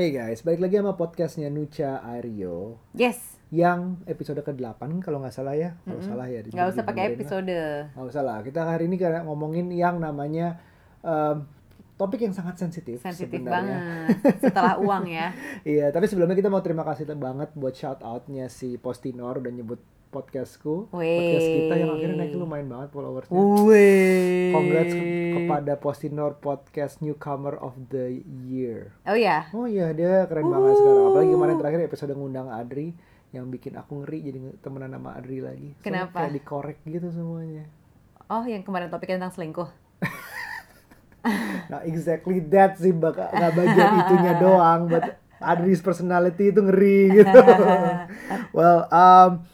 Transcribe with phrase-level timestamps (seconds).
[0.00, 3.36] Hey guys, balik lagi sama podcastnya Nucha Aryo Yes.
[3.52, 5.76] yang episode ke-8 kalau nggak salah ya.
[5.84, 6.40] Kalau salah ya.
[6.40, 7.60] Nggak usah pakai episode.
[7.92, 8.40] Nggak usah lah.
[8.40, 10.56] Kita hari ini kayak ngomongin yang namanya
[11.04, 11.44] em,
[12.00, 13.04] topik yang sangat sensitif.
[13.04, 14.08] Sensitif sebenarnya.
[14.08, 14.40] banget.
[14.48, 15.36] Setelah uang ya.
[15.68, 19.84] Iya, tapi sebelumnya kita mau terima kasih banget buat shout outnya si Postinor udah nyebut
[20.10, 23.30] podcastku, podcast kita yang akhirnya naik lumayan banget followersnya.
[23.62, 24.50] Wih.
[24.50, 25.06] Congrats ke-
[25.38, 28.90] kepada Postinor Podcast Newcomer of the Year.
[29.06, 29.46] Oh ya.
[29.54, 31.04] Oh iya dia keren banget sekarang.
[31.14, 32.90] Apalagi kemarin terakhir episode ngundang Adri
[33.30, 35.78] yang bikin aku ngeri jadi temenan sama Adri lagi.
[35.78, 36.16] Soalnya Kenapa?
[36.26, 37.64] Kayak dikorek gitu semuanya.
[38.26, 39.70] Oh yang kemarin topiknya tentang selingkuh.
[41.70, 47.40] Nah exactly that sih bak nggak bagian itunya doang, but Adri's personality itu ngeri gitu.
[48.56, 49.44] well, um,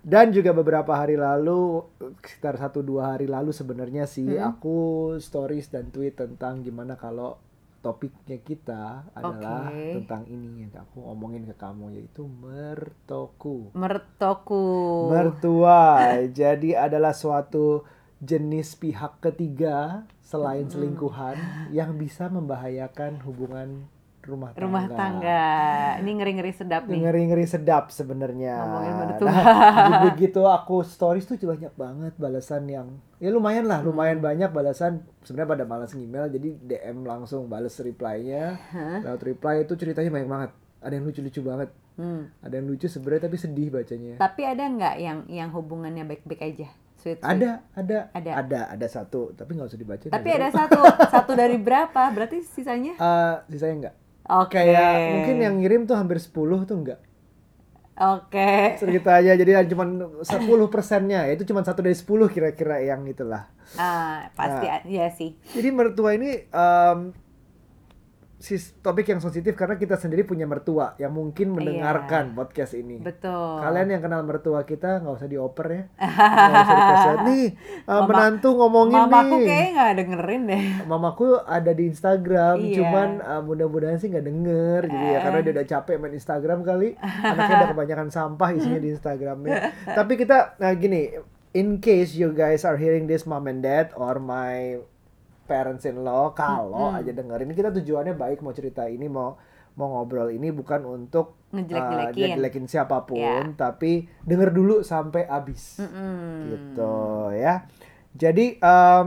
[0.00, 1.84] dan juga beberapa hari lalu
[2.24, 4.56] sekitar satu dua hari lalu sebenarnya sih Hmm.
[4.56, 4.78] aku
[5.20, 7.36] stories dan tweet tentang gimana kalau
[7.80, 10.00] topiknya kita adalah Oke.
[10.00, 13.72] tentang ini yang aku ngomongin ke kamu yaitu mertoku.
[13.72, 15.08] Mertoku.
[15.08, 17.84] Mertua jadi adalah suatu
[18.20, 21.40] jenis pihak ketiga selain selingkuhan
[21.72, 23.88] yang bisa membahayakan hubungan
[24.30, 24.62] rumah tangga.
[24.62, 25.42] Rumah tangga.
[25.98, 27.00] Ini ngeri-ngeri sedap nih.
[27.02, 28.54] Ngeri-ngeri sedap sebenarnya.
[28.62, 29.30] Ngomongin mertua.
[29.30, 32.86] Nah, begitu aku stories tuh banyak banget balasan yang
[33.18, 34.26] ya lumayan lah, lumayan Hmm.
[34.30, 35.02] banyak balasan.
[35.20, 38.56] Sebenarnya pada malas email jadi DM langsung balas reply-nya.
[38.70, 39.02] Hah?
[39.02, 40.50] Lewat reply itu ceritanya banyak banget.
[40.80, 41.68] Ada yang lucu-lucu banget.
[41.98, 42.32] Hmm.
[42.40, 44.16] Ada yang lucu sebenarnya tapi sedih bacanya.
[44.16, 46.68] Tapi ada nggak yang yang hubungannya baik-baik aja?
[46.96, 47.24] Sweet, sweet.
[47.24, 48.30] Ada, ada, Ada.
[48.44, 50.06] ada, ada satu, tapi nggak usah dibaca.
[50.12, 50.80] Tapi ada satu,
[51.16, 52.12] satu dari berapa?
[52.12, 52.92] Berarti sisanya?
[52.92, 53.94] Eh, sisanya enggak.
[54.28, 54.60] Oke.
[54.60, 57.00] Kayak mungkin yang ngirim tuh hampir 10 tuh enggak.
[58.00, 58.80] Oke.
[58.80, 59.84] Ceritanya jadi cuma
[60.24, 63.52] 10 persennya, itu cuma satu dari 10 kira-kira yang itulah.
[63.76, 64.80] Ah, pasti Nah.
[64.88, 65.36] ya sih.
[65.52, 66.98] Jadi mertua ini em,
[68.40, 73.04] sis topik yang sensitif karena kita sendiri punya mertua yang mungkin mendengarkan podcast ini.
[73.04, 73.12] Iya.
[73.12, 73.52] Betul.
[73.60, 75.82] Kalian yang kenal mertua kita nggak usah dioper ya.
[76.00, 77.46] Nggak usah dikasih nih
[77.84, 79.12] eh, menantu ngomongin nih.
[79.12, 80.64] Mamaku kayaknya nggak dengerin deh.
[80.88, 82.76] Mamaku ada di Instagram, Iya.
[82.80, 86.88] cuman uh, mudah-mudahan sih nggak denger jadi ya karena dia udah capek main Instagram kali,
[87.28, 89.52] anaknya udah kebanyakan sampah isinya di Instagramnya.
[90.00, 91.12] Tapi kita, nah gini,
[91.52, 94.80] in case you guys are hearing this mom and dad or my
[95.50, 99.34] parents in law, kalau aja dengerin, kita tujuannya baik mau cerita ini mau
[99.70, 102.38] mau ngobrol ini bukan untuk uh, Ngejelek-jelekin.
[102.38, 103.42] ngejelekin siapa pun, Ya.
[103.56, 106.46] tapi denger dulu sampai habis Mm-mm.
[106.48, 106.94] gitu
[107.32, 107.66] ya.
[108.12, 109.06] Jadi em,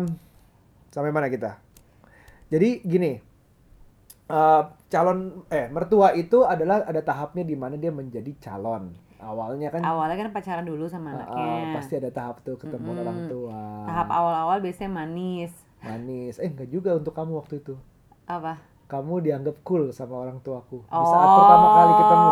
[0.90, 1.59] sampai mana kita?
[2.48, 3.12] Jadi gini,
[4.26, 8.94] eh, calon eh mertua itu adalah ada tahapnya di mana dia menjadi calon.
[9.20, 11.44] Awalnya kan Awalnya kan pacaran dulu sama eh, anaknya.
[11.44, 13.02] eh, pasti ada tahap tuh ketemu Mm-mm.
[13.02, 13.59] orang tua.
[13.84, 15.53] Tahap awal-awal biasanya manis.
[15.84, 16.36] Manis.
[16.38, 17.76] Eh enggak juga untuk kamu waktu itu.
[18.24, 18.58] Apa?
[18.86, 21.06] Kamu dianggap cool sama orang tuaku di Oh.
[21.06, 22.32] saat pertama kali ketemu.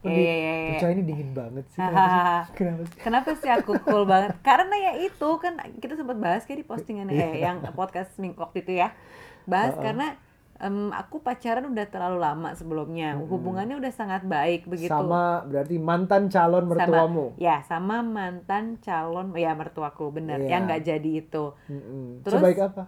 [0.00, 0.70] Iya, Di- iya, iya, iya.
[0.74, 1.78] Uca ini dingin banget sih.
[1.78, 2.54] Kenapa sih?
[2.56, 2.98] Kenapa sih?
[2.98, 4.32] Kenapa sih aku cool banget?
[4.40, 7.20] Karena ya itu kan kita sempat bahas kayak di postingan Iya.
[7.20, 8.96] eh yang podcast minggu waktu itu ya.
[9.44, 10.16] Bahas karena
[10.60, 13.16] em, aku pacaran udah terlalu lama sebelumnya.
[13.16, 14.88] Hubungannya udah sangat baik begitu.
[14.88, 17.26] Sama berarti mantan calon Sama- mertuamu.
[17.36, 20.48] Ya, sama mantan calon ya mertuaku bener Iya.
[20.52, 21.56] yang nggak jadi itu.
[21.66, 22.20] Mm-mm.
[22.22, 22.84] Terus- Sebaik apa?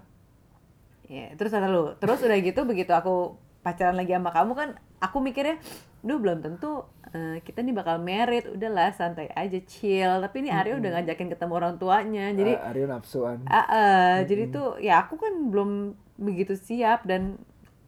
[1.07, 1.93] Ya, terus ada lu.
[1.97, 4.69] Terus udah gitu begitu aku pacaran lagi sama kamu kan
[4.99, 5.59] aku mikirnya,
[6.01, 10.09] duh belum tentu eh, kita nih bakal merit, udahlah santai aja chill.
[10.19, 13.45] Tapi ini Aryo udah ngajakin ketemu orang tuanya, jadi Ah, Aryo nafsuan.
[13.45, 17.37] ah, eh, jadi tuh ya aku kan belum begitu siap dan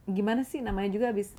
[0.05, 1.33] gimana sih namanya juga habis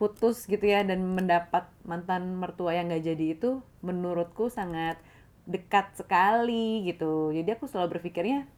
[0.00, 4.96] putus gitu ya dan mendapat mantan mertua yang gak jadi itu menurutku sangat
[5.44, 7.36] dekat sekali gitu.
[7.36, 8.48] Jadi aku selalu berpikirnya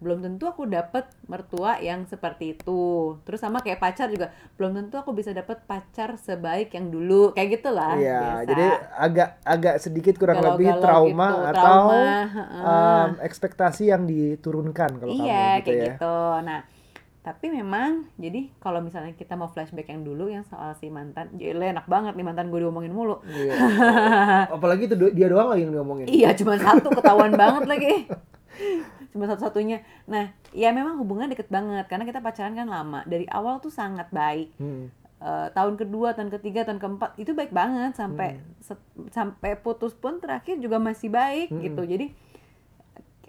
[0.00, 3.12] belum tentu aku dapat mertua yang seperti itu.
[3.28, 7.36] Terus sama kayak pacar juga belum tentu aku bisa dapat pacar sebaik yang dulu.
[7.36, 8.00] Kayak gitulah.
[8.00, 8.48] Iya, biasa.
[8.48, 8.66] jadi
[8.96, 12.00] agak agak sedikit kurang Galau-galau lebih trauma gitu, atau trauma,
[12.64, 15.92] um, ekspektasi yang diturunkan kalau kamu iya gitu kayak ya.
[15.92, 16.16] gitu
[16.48, 16.60] nah
[17.30, 21.54] tapi memang jadi kalau misalnya kita mau flashback yang dulu yang soal si mantan jadi
[21.70, 23.54] enak banget nih mantan gue diomongin mulu Iya.
[24.56, 26.06] Apalagi itu dia doang lagi yang diomongin.
[26.06, 28.10] iya cuma satu ketahuan banget lagi
[29.08, 33.58] cuma satu-satunya nah ya memang hubungan deket banget karena kita pacaran kan lama dari awal
[33.58, 34.90] tuh sangat baik Hmm.
[35.20, 39.06] Eh, tahun kedua tahun ketiga tahun keempat itu baik banget sampai Hmm.
[39.08, 41.60] sampai putus pun terakhir juga masih baik Hmm.
[41.60, 42.06] gitu jadi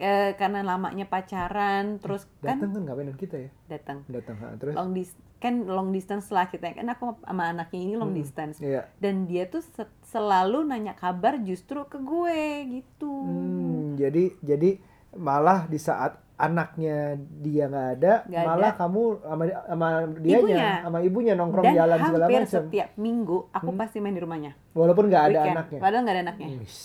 [0.02, 3.50] eh, karena lamanya pacaran terus kan Datang kan ngapain kita ya?
[3.70, 4.74] datang Datang terus.
[4.74, 8.90] long dis kan long distance lah kita kan aku sama anaknya ini long distance Iya.
[8.96, 12.42] dan dia tuh se- selalu nanya kabar justru ke gue
[12.74, 14.78] gitu Hmm, jadi jadi
[15.14, 16.98] malah di saat anaknya
[17.38, 19.88] dia nggak ada, Nggak malah kamu sama sama
[20.18, 22.54] dianya, sama ibunya nongkrong Dan jalan segala hampir macam.
[22.58, 24.52] setiap minggu aku pasti main di rumahnya.
[24.72, 25.54] Walaupun nggak ada Weekend.
[25.56, 25.80] anaknya.
[25.80, 26.48] Padahal nggak ada anaknya.
[26.58, 26.78] Wis,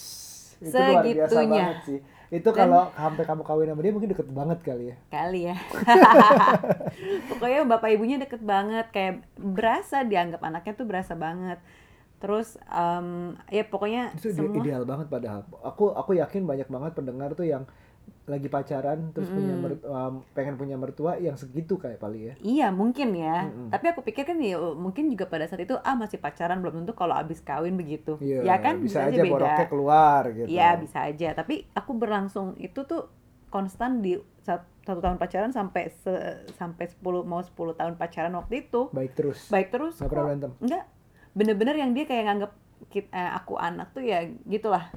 [0.59, 1.57] itu luar biasa Segitunya.
[1.63, 1.99] banget sih.
[2.31, 4.97] Itu kalau sampai kamu kawin sama dia mungkin deket banget kali ya.
[5.11, 5.57] Kali ya.
[7.31, 11.63] Pokoknya bapak ibunya deket banget, kayak berasa dianggap anaknya tuh berasa banget.
[12.17, 15.45] Terus em, ya pokoknya Itu semua ideal banget padahal.
[15.63, 17.69] Aku aku yakin banyak banget pendengar tuh yang
[18.25, 22.35] lagi pacaran terus punya mer- um, pengen punya mertua yang segitu kayak Pali ya.
[22.39, 23.69] Iya mungkin ya, Mm-mm.
[23.69, 26.93] tapi aku pikir kan ya mungkin juga pada saat itu ah masih pacaran belum tentu
[26.93, 29.33] kalau abis kawin begitu, Iya, ya kan bisa, aja aja beda.
[29.33, 30.49] boroknya keluar gitu.
[30.49, 33.07] Iya bisa aja, tapi aku berlangsung itu tuh
[33.47, 38.65] konstan di sat- satu tahun pacaran sampai se- sampai 10 mau 10 tahun pacaran waktu
[38.65, 39.47] itu Baik terus.
[39.47, 40.29] baik terus Nggak pernah kok.
[40.29, 40.53] berantem.
[40.61, 40.85] enggak
[41.33, 42.53] bener-bener yang dia kayak nganggep
[42.89, 44.91] kit- eh, aku anak tuh ya gitulah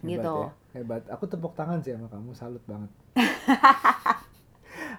[0.00, 0.50] Hebat gitu ya.
[0.72, 1.02] Hebat.
[1.08, 2.90] Aku tepuk tangan sih sama kamu, salut banget.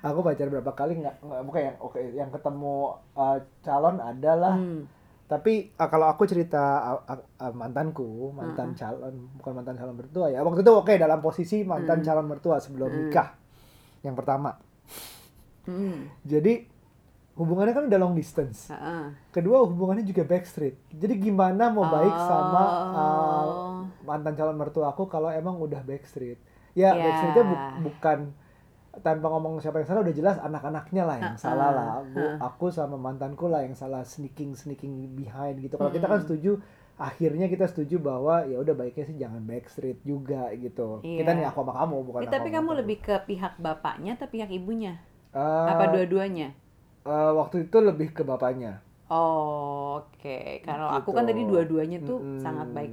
[0.01, 2.75] aku pacaran berapa kali nggak nggak bukan yang oke yang ketemu
[3.13, 4.89] uh, calon adalah Hmm.
[5.27, 10.27] tapi uh, kalau aku cerita uh, uh, uh, mantanku mantan calon bukan mantan calon mertua
[10.27, 12.05] ya waktu itu oke dalam posisi mantan Mm.
[12.05, 12.97] calon mertua sebelum Mm.
[12.97, 13.29] nikah
[14.01, 14.57] yang pertama
[15.63, 16.09] Hmm.
[16.25, 16.65] jadi
[17.37, 19.13] hubungannya kan udah long distance Heeh.
[19.29, 23.80] kedua hubungannya juga backstreet jadi gimana mau baik sama uh.
[24.09, 26.39] Mantan calon mertua aku kalau emang udah backstreet
[26.73, 27.03] ya Ya.
[27.03, 28.19] backstreetnya bu- bukan
[29.01, 31.39] tanpa ngomong siapa yang salah udah jelas anak-anaknya lah yang Ha-ha.
[31.39, 32.43] salah lah aku, Ha.
[32.43, 36.13] aku sama mantanku lah yang salah sneaking sneaking behind gitu kalau kita Hmm.
[36.17, 36.51] kan setuju
[36.99, 41.17] akhirnya kita setuju bahwa ya udah baiknya sih jangan backstreet juga gitu Iya.
[41.23, 44.49] kita nih aku sama kamu bukan aku tapi kamu lebih ke pihak bapaknya atau pihak
[44.53, 44.93] ibunya?
[45.33, 45.39] Eh,
[45.71, 46.51] Apa dua-duanya?
[47.05, 48.81] eh, waktu itu lebih ke bapaknya
[49.11, 50.37] Oh, oke.
[50.63, 51.17] Kalau aku Gitu.
[51.17, 52.39] kan tadi dua-duanya tuh Mm-mm.
[52.39, 52.91] sangat baik,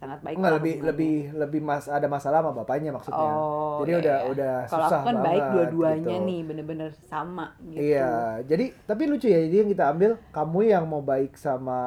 [0.00, 0.34] sangat baik.
[0.34, 0.88] Enggak lebih hubungannya.
[0.96, 4.30] lebih lebih mas ada masalah sama bapaknya maksudnya Oh, jadi iya, udah iya.
[4.32, 6.24] udah Kalau susah aku kan baik banget dua-duanya gitu.
[6.24, 7.80] nih, bener-bener sama gitu.
[7.84, 8.12] Iya,
[8.42, 11.80] jadi tapi lucu ya, jadi yang kita ambil kamu yang mau baik sama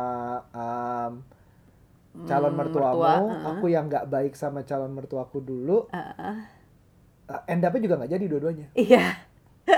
[0.54, 1.13] um,
[2.24, 3.45] calon Hmm, mertuamu, mertua, heeh.
[3.50, 6.36] aku yang nggak baik sama calon mertuaku dulu, Heeh.
[7.25, 9.18] uh, end up-nya juga nggak jadi dua-duanya, Iya,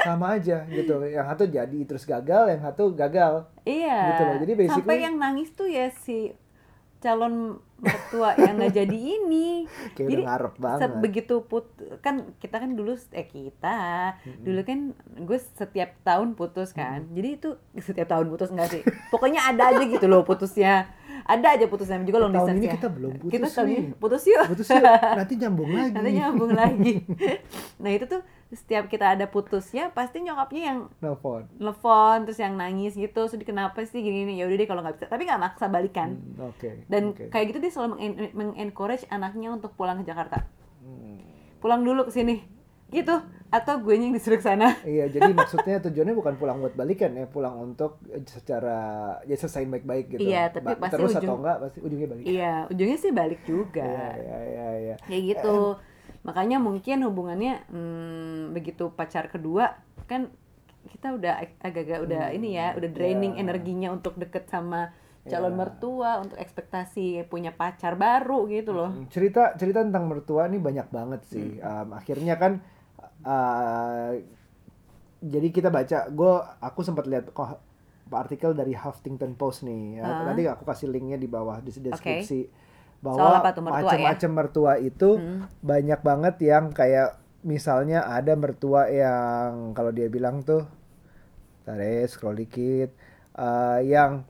[0.03, 0.99] sama aja gitu.
[0.99, 3.47] Yang satu jadi terus gagal, yang satu gagal.
[3.63, 4.11] iya.
[4.11, 6.35] Gitu loh, jadi basically- Sampai yang nangis tuh ya si
[6.99, 9.68] calon mertua yang nggak jadi ini.
[9.95, 10.80] Kayak Jadi, ngarep banget.
[10.81, 11.66] Set begitu put
[12.00, 13.77] kan kita kan dulu eh kita
[14.42, 14.80] dulu kan
[15.27, 17.07] gue setiap tahun putus kan.
[17.12, 17.50] Jadi itu
[17.80, 18.81] setiap tahun putus enggak sih?
[19.12, 20.88] Pokoknya ada aja gitu loh putusnya
[21.23, 22.73] ada aja putusnya juga long Tahun distance ini ya.
[22.73, 23.77] kita belum putus kita tahun nih.
[23.77, 24.83] ini putus yuk Putus yuk,
[25.19, 25.94] nanti nyambung lagi.
[25.94, 26.94] nanti nyambung lagi
[27.81, 31.50] nah itu tuh setiap kita ada putusnya pasti nyokapnya yang Nelfon.
[31.51, 34.95] telepon terus yang nangis gitu sedih kenapa sih gini gini ya udah deh kalau nggak
[34.95, 36.85] bisa tapi nggak maksa balikan Hmm, Oke.
[36.85, 37.27] dan oke.
[37.27, 40.45] kayak gitu dia selalu mengen- mengencourage anaknya untuk pulang ke Jakarta
[40.79, 41.19] Hmm.
[41.57, 42.45] pulang dulu ke sini
[42.87, 43.15] gitu
[43.47, 47.25] atau gue yang disuruh ke sana Iya, jadi maksudnya tujuannya bukan pulang buat balikan ya,
[47.25, 48.77] pulang untuk eh, secara
[49.23, 50.21] ya selesaiin baik-baik gitu.
[50.23, 52.23] Iya, tapi Ba- pasti terus atau ujung- enggak pasti ujungnya balik.
[52.25, 54.95] iya ujungnya sih balik juga Iya, iya, iya, iya.
[55.01, 55.79] kayak gitu
[56.21, 60.29] makanya mungkin hubungannya hmm, begitu pacar kedua kan
[60.87, 63.41] kita udah ag- agak-agak udah Hmm, ini ya udah draining iya.
[63.41, 64.89] energinya untuk deket sama
[65.23, 65.57] calon Iya.
[65.57, 70.87] mertua untuk ekspektasi punya pacar baru gitu loh Hmm, Cerita cerita tentang mertua ini banyak
[70.87, 71.57] banget sih.
[71.57, 71.89] Hmm.
[71.89, 72.61] Um, akhirnya kan
[73.25, 74.13] uh,
[75.25, 77.57] jadi kita baca, gue aku sempat lihat kok
[78.13, 79.97] artikel dari Huffington Post nih.
[79.99, 80.06] Ya.
[80.06, 80.30] Ah.
[80.30, 83.73] Nanti aku kasih linknya di bawah di deskripsi Soal bahwa ya?
[83.81, 85.49] macam-macam mertua itu Hmm.
[85.61, 90.66] banyak banget yang kayak misalnya ada mertua yang kalau dia bilang tuh
[91.66, 92.90] tarik scroll dikit
[93.38, 94.26] eh, yang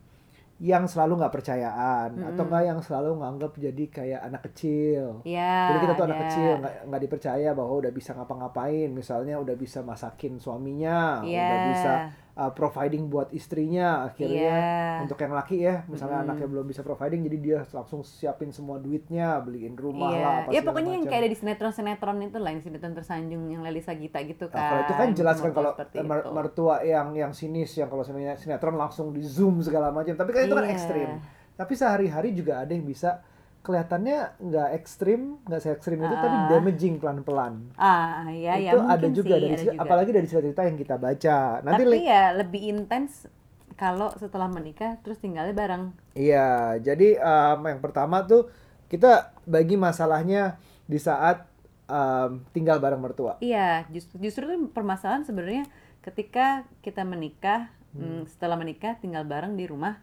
[0.56, 2.46] yang selalu nggak percayaan atau Mm-mm.
[2.48, 6.24] enggak yang selalu nganggap jadi kayak anak kecil ya jadi kita tuh anak ada.
[6.26, 11.44] kecil nggak nggak dipercaya bahwa udah bisa ngapa-ngapain misalnya udah bisa masakin suaminya Iya.
[11.44, 11.94] udah bisa
[12.36, 15.02] uh, providing buat istrinya akhirnya Iya.
[15.02, 16.30] untuk yang laki ya misalnya Mm-mm.
[16.30, 20.50] anaknya belum bisa providing jadi dia langsung siapin semua duitnya beliin rumah Iya, lah apa
[20.50, 21.12] ya pokoknya yang macam.
[21.12, 24.58] kayak ada di sinetron-sinetron itu lah, yang sinetron tersanjung yang Lelisa Gita gitu kan.
[24.58, 26.32] Nah, kalau itu kan jelas kan Mertua kalau seperti mer- itu.
[26.32, 30.54] mertua yang yang sinis yang kalau sinetron langsung di zoom segala macam tapi kan itu
[30.54, 30.74] kan Iya.
[30.74, 31.10] ekstrim
[31.56, 33.24] tapi sehari-hari juga ada yang bisa
[33.66, 36.48] kelihatannya nggak ekstrim nggak se ekstrim itu tapi Ah.
[36.48, 39.82] damaging pelan-pelan Ah, ya, ya itu mungkin ada juga sih, dari ada juga.
[39.82, 43.26] apalagi dari cerita-cerita yang kita baca nanti Tapi ya lebih intens
[43.74, 45.84] kalau setelah menikah terus tinggalnya bareng.
[46.14, 48.48] iya jadi um, yang pertama tuh
[48.86, 49.12] kita
[49.44, 50.56] bagi masalahnya
[50.86, 51.44] di saat
[51.86, 55.66] um, tinggal bareng mertua Iya, justru justru permasalahan sebenarnya
[56.00, 59.98] ketika kita menikah, hmm, setelah menikah tinggal bareng di rumah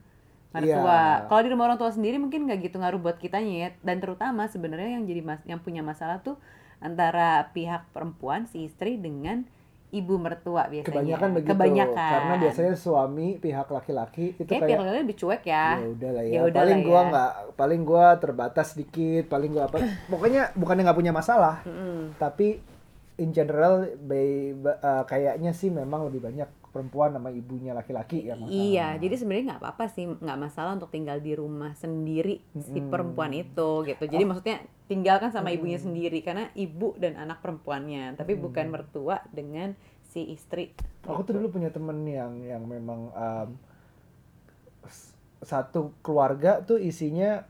[0.52, 1.24] mertua.
[1.24, 1.26] Iya.
[1.26, 3.68] Kalau di rumah orang tua sendiri mungkin nggak gitu ngaruh buat kitanya ya.
[3.80, 6.36] Dan terutama sebenarnya yang jadi mas yang punya masalah tuh
[6.78, 9.46] antara pihak perempuan si istri dengan
[9.92, 10.88] ibu mertua biasanya.
[10.88, 11.50] Kebanyakan begitu.
[11.52, 12.10] Kebanyakan.
[12.16, 15.66] Karena biasanya suami pihak laki-laki itu Kayak kayak pihak laki lebih cuek ya.
[15.76, 16.32] ya udah lah ya.
[16.32, 17.08] Ya udah paling lah gua ya.
[17.12, 17.30] nggak
[17.60, 19.76] paling gua terbatas sedikit, paling gua apa
[20.12, 22.16] pokoknya bukannya nggak punya masalah, Mm-mm.
[22.16, 22.64] tapi
[23.20, 28.40] in general by, ba- eh, kayaknya sih memang lebih banyak perempuan sama ibunya laki-laki yang
[28.40, 28.56] masalah.
[28.56, 32.88] Iya, jadi sebenarnya nggak apa-apa sih, nggak masalah untuk tinggal di rumah sendiri si Mm-mm.
[32.88, 34.04] perempuan itu gitu.
[34.08, 39.76] Jadi maksudnya tinggalkan sama ibunya sendiri karena ibu dan anak perempuannya, tapi bukan mertua dengan
[40.08, 40.72] si istri.
[41.04, 43.48] Aku tuh dulu punya temen yang yang memang um,
[45.44, 47.44] satu keluarga tuh isinya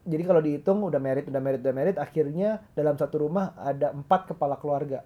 [0.00, 4.32] jadi kalau dihitung udah merit udah merit udah merit akhirnya dalam satu rumah ada empat
[4.32, 5.04] kepala keluarga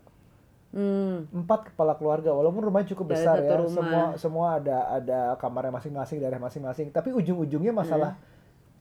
[0.74, 3.70] Hmm, empat kepala keluarga walaupun rumahnya cukup Dalam besar ya rumah.
[3.70, 6.90] semua semua ada ada kamarnya masing-masing daerah masing-masing.
[6.90, 8.18] Tapi ujung-ujungnya masalah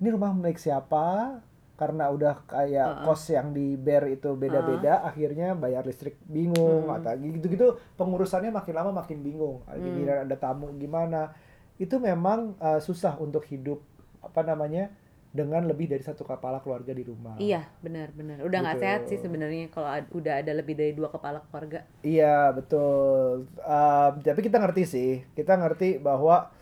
[0.01, 1.37] ini rumah milik siapa?
[1.77, 7.77] Karena udah kayak kos yang di bear itu beda-beda akhirnya bayar listrik bingung atau gitu-gitu.
[7.93, 9.61] Pengurusannya makin lama makin bingung.
[9.69, 11.29] Giliran ada tamu gimana.
[11.77, 13.85] Itu memang uh, susah untuk hidup
[14.25, 14.89] apa namanya
[15.33, 18.37] dengan lebih dari satu kepala keluarga di rumah iya benar-benar.
[18.39, 18.83] Udah nggak Gitu.
[18.85, 21.81] sehat sih sebenarnya kalau ad- udah ada lebih dari dua kepala keluarga.
[21.99, 23.49] Iya betul.
[23.57, 26.53] Um, tapi kita ngerti sih, kita ngerti bahwa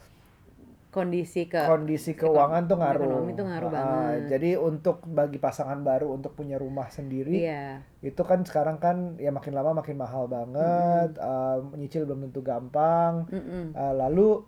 [0.88, 3.08] Kondisi ke kondisi keuangan tuh ngaruh.
[3.08, 4.20] ekonomi tuh ngaruh Ah, banget.
[4.30, 7.80] Jadi untuk bagi pasangan baru untuk punya rumah sendiri, Iya.
[8.00, 11.16] itu kan sekarang kan ya makin lama makin mahal banget.
[11.16, 13.24] Um, nyicil belum tentu gampang.
[13.28, 13.72] Mm-mm.
[13.72, 14.44] Uh, lalu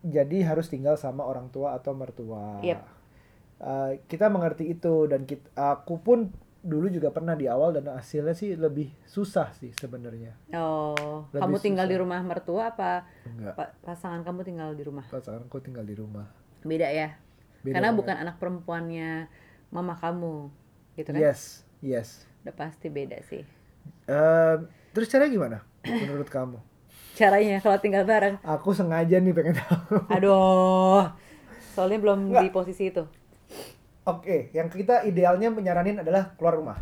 [0.00, 2.64] jadi harus tinggal sama orang tua atau mertua.
[2.64, 2.80] Yep.
[3.58, 8.30] Uh, kita mengerti itu dan kit- aku pun dulu juga pernah di awal dan hasilnya
[8.30, 10.34] sih lebih susah sih sebenarnya.
[10.54, 11.92] Oh, Lebih kamu tinggal susah.
[11.92, 13.54] di rumah mertua apa Enggak.
[13.54, 15.02] pa- pasangan kamu tinggal di rumah?
[15.04, 16.26] pasanganku tinggal di rumah.
[16.62, 17.18] Beda ya.
[17.60, 17.98] Beda Karena banget.
[17.98, 19.10] bukan anak perempuannya
[19.68, 20.50] mama kamu.
[20.94, 21.18] Gitu kan?
[21.18, 21.40] Yes,
[21.78, 22.26] yes.
[22.42, 23.42] Udah pasti beda sih.
[24.06, 25.58] Ehm, terus caranya gimana
[26.06, 26.58] menurut kamu?
[27.14, 28.38] Caranya kalau tinggal bareng.
[28.40, 29.98] Aku sengaja nih pengen tahu.
[30.08, 31.10] Aduh.
[31.74, 32.42] Soalnya belum Nggak.
[32.42, 33.02] di posisi itu.
[34.08, 36.78] Oke, yang kita idealnya menyaranin adalah keluar rumah.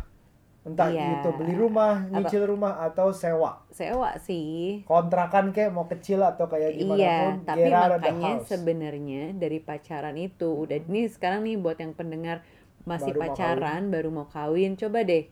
[0.67, 1.23] Entah Iya.
[1.23, 3.63] itu beli rumah, nyicil rumah atau sewa.
[3.71, 4.83] Sewa sih.
[4.83, 9.59] Kontrakan kayak mau kecil atau kayak gimana Iya, pun, tapi of the makanya sebenarnya dari
[9.63, 12.43] pacaran itu udah ini sekarang nih buat yang pendengar
[12.83, 15.27] masih Baru mau pacaran baru mau kawin, coba deh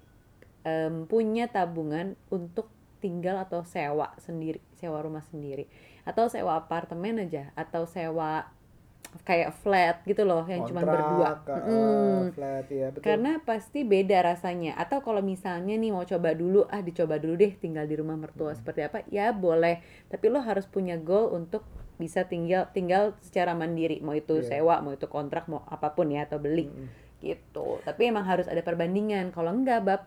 [0.64, 2.72] em, punya tabungan untuk
[3.04, 5.68] tinggal atau sewa sendiri, sewa rumah sendiri,
[6.08, 8.50] atau sewa apartemen aja, atau sewa
[9.24, 11.28] kayak flat gitu loh yang cuma berdua.
[11.56, 12.24] uh, Mm.
[12.34, 13.04] flat ya, betul.
[13.06, 14.76] Karena pasti beda rasanya.
[14.76, 18.52] Atau kalau misalnya nih mau coba dulu, ah dicoba dulu deh tinggal di rumah mertua
[18.52, 18.60] Hmm.
[18.60, 19.80] seperti apa, ya boleh.
[20.10, 21.64] Tapi lo harus punya goal untuk
[21.96, 24.04] bisa tinggal tinggal secara mandiri.
[24.04, 24.60] Mau itu Iya.
[24.60, 26.88] sewa, mau itu kontrak, mau apa pun ya atau beli Mm-mm.
[27.22, 27.80] gitu.
[27.82, 29.32] Tapi emang harus ada perbandingan.
[29.32, 30.02] Kalau enggak bab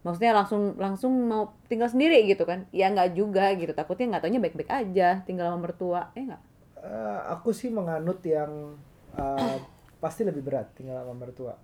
[0.00, 4.36] maksudnya langsung langsung mau tinggal sendiri gitu kan ya enggak juga gitu takutnya nggak taunya
[4.36, 6.44] baik-baik aja tinggal sama mertua eh enggak
[6.84, 8.76] Eh, aku sih menganut yang
[9.16, 9.56] eh,
[10.02, 11.54] pasti lebih berat tinggal sama mertua.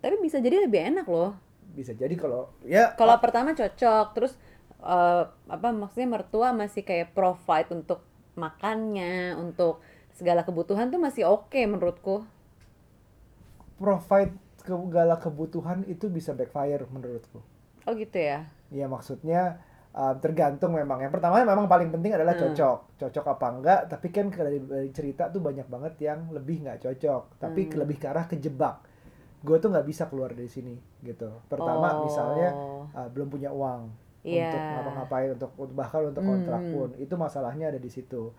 [0.00, 1.36] tapi bisa jadi lebih enak loh
[1.70, 4.32] Bisa jadi kalau ya kalau pertama cocok terus
[4.82, 5.22] eh,
[5.54, 8.00] apa maksudnya mertua masih kayak provide untuk
[8.34, 9.78] makannya untuk
[10.16, 12.24] segala kebutuhan tuh masih oke menurutku
[13.80, 17.40] provide segala kebutuhan itu bisa backfire menurutku.
[17.86, 18.38] oh gitu ya
[18.70, 19.58] Ya maksudnya
[19.92, 21.00] uh, tergantung memang.
[21.00, 22.52] Yang pertama memang paling penting adalah Hmm.
[22.52, 22.78] cocok.
[22.98, 27.22] Cocok apa enggak, tapi kan dari, dari cerita tuh banyak banget yang lebih nggak cocok.
[27.38, 27.70] Tapi Hmm.
[27.70, 28.76] ke- lebih ke arah kejebak.
[29.40, 31.32] Gue tuh nggak bisa keluar dari sini gitu.
[31.48, 32.04] Pertama Oh.
[32.04, 32.48] misalnya
[32.92, 33.88] uh, belum punya uang
[34.20, 34.52] Iya.
[34.52, 36.72] untuk ngapa-ngapain untuk bahkan untuk Hmm, kontrak hmm.
[36.76, 36.88] pun.
[37.00, 38.30] Itu masalahnya ada di situ.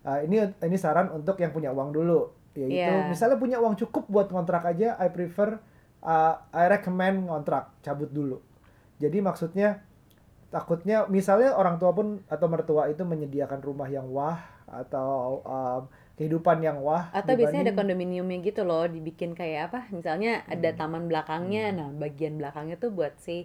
[0.00, 2.32] Uh, ini ini saran untuk yang punya uang dulu.
[2.56, 3.04] Yaitu Iya.
[3.04, 5.60] misalnya punya uang cukup buat kontrak aja, I prefer
[6.00, 8.40] uh, I recommend kontrak, cabut dulu.
[8.96, 9.84] Jadi maksudnya
[10.56, 15.82] takutnya misalnya orang tua pun atau mertua itu menyediakan rumah yang wah atau um,
[16.16, 20.72] kehidupan yang wah atau biasanya ada dibanding- kondominiumnya gitu loh dibikin kayak apa misalnya ada
[20.72, 20.78] Hmm.
[20.80, 23.44] taman belakangnya nah bagian belakangnya tuh buat si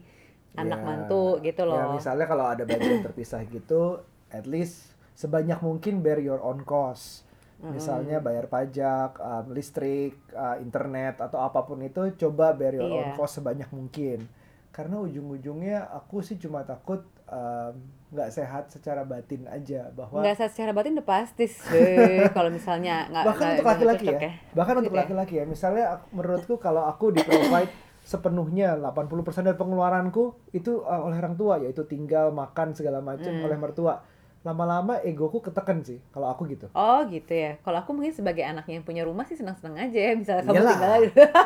[0.54, 4.00] anak Ya, mantu gitu Ya loh misalnya kalau ada budget terpisah gitu,
[4.30, 7.28] at least sebanyak mungkin bear your own cost.
[7.62, 13.14] Misalnya bayar pajak, um, listrik, uh, internet atau apa pun itu coba bear your own
[13.14, 13.16] Iya.
[13.16, 14.26] cost sebanyak mungkin.
[14.72, 17.74] Karena ujung-ujungnya aku sih cuma takut um,
[18.10, 21.48] nggak sehat secara batin aja bahwa nggak sehat secara batin udah pasti
[22.36, 25.02] kalau misalnya nggak bahkan nggak- untuk laki-laki cocok ya, bahkan untuk Gitu ya?
[25.02, 29.08] laki-laki ya misalnya aku- menurutku kalau aku di provide sepenuhnya 80%
[29.44, 33.46] dari pengeluaranku itu uh, oleh orang tua yaitu tinggal makan segala macam Hmm.
[33.46, 34.02] oleh mertua
[34.42, 37.62] lama-lama egoku keteken sih kalau aku gitu Oh gitu ya.
[37.62, 40.14] Kalau aku mungkin sebagai anaknya yang punya rumah sih senang-senang aja ya.
[40.14, 40.74] Misalnya kamu Iyalah.
[40.74, 41.02] tinggal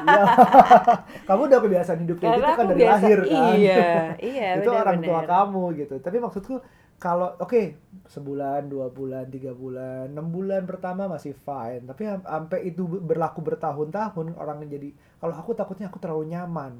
[0.05, 0.23] Iya.
[1.27, 2.93] kamu udah kebiasaan hidup kayak gitu kan dari biasa.
[2.95, 3.87] lahir kan Iya,
[4.31, 4.49] iya.
[4.57, 6.55] itu orang tua kamu gitu tapi maksudku
[6.95, 7.75] kalau oke
[8.07, 13.43] sebulan dua bulan tiga bulan enam bulan pertama masih fine tapi am- sampai itu berlaku
[13.43, 16.79] bertahun-tahun orang jadi kalau aku takutnya aku terlalu nyaman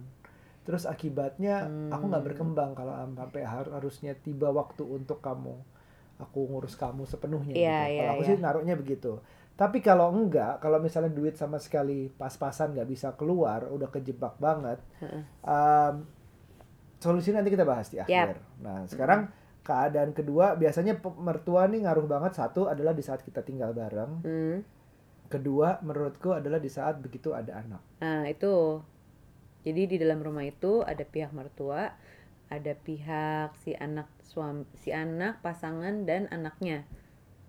[0.64, 2.30] terus akibatnya aku nggak Hmm.
[2.32, 5.60] berkembang kalau am- sampai har- harusnya tiba waktu untuk kamu
[6.22, 7.92] aku ngurus kamu sepenuhnya Iya, gitu.
[7.92, 8.30] iya, kalau aku iya.
[8.30, 9.14] sih naruhnya begitu
[9.56, 14.84] tapi kalau enggak kalau misalnya duit sama sekali pas-pasan nggak bisa keluar udah kejebak banget
[15.00, 15.24] Heeh.
[15.48, 16.04] um,
[17.00, 18.42] solusinya nanti kita bahas di akhir.
[18.66, 19.30] Nah, sekarang
[19.62, 22.38] keadaan kedua biasanya mertua nih ngaruh banget.
[22.38, 24.12] Satu adalah di saat kita tinggal bareng.
[24.26, 24.58] Hmm.
[25.30, 27.82] Kedua menurutku adalah di saat begitu ada anak.
[28.02, 28.82] Nah itu.
[29.66, 31.90] Jadi di dalam rumah itu ada pihak mertua,
[32.54, 36.84] ada pihak si anak suami, si anak pasangan dan anaknya.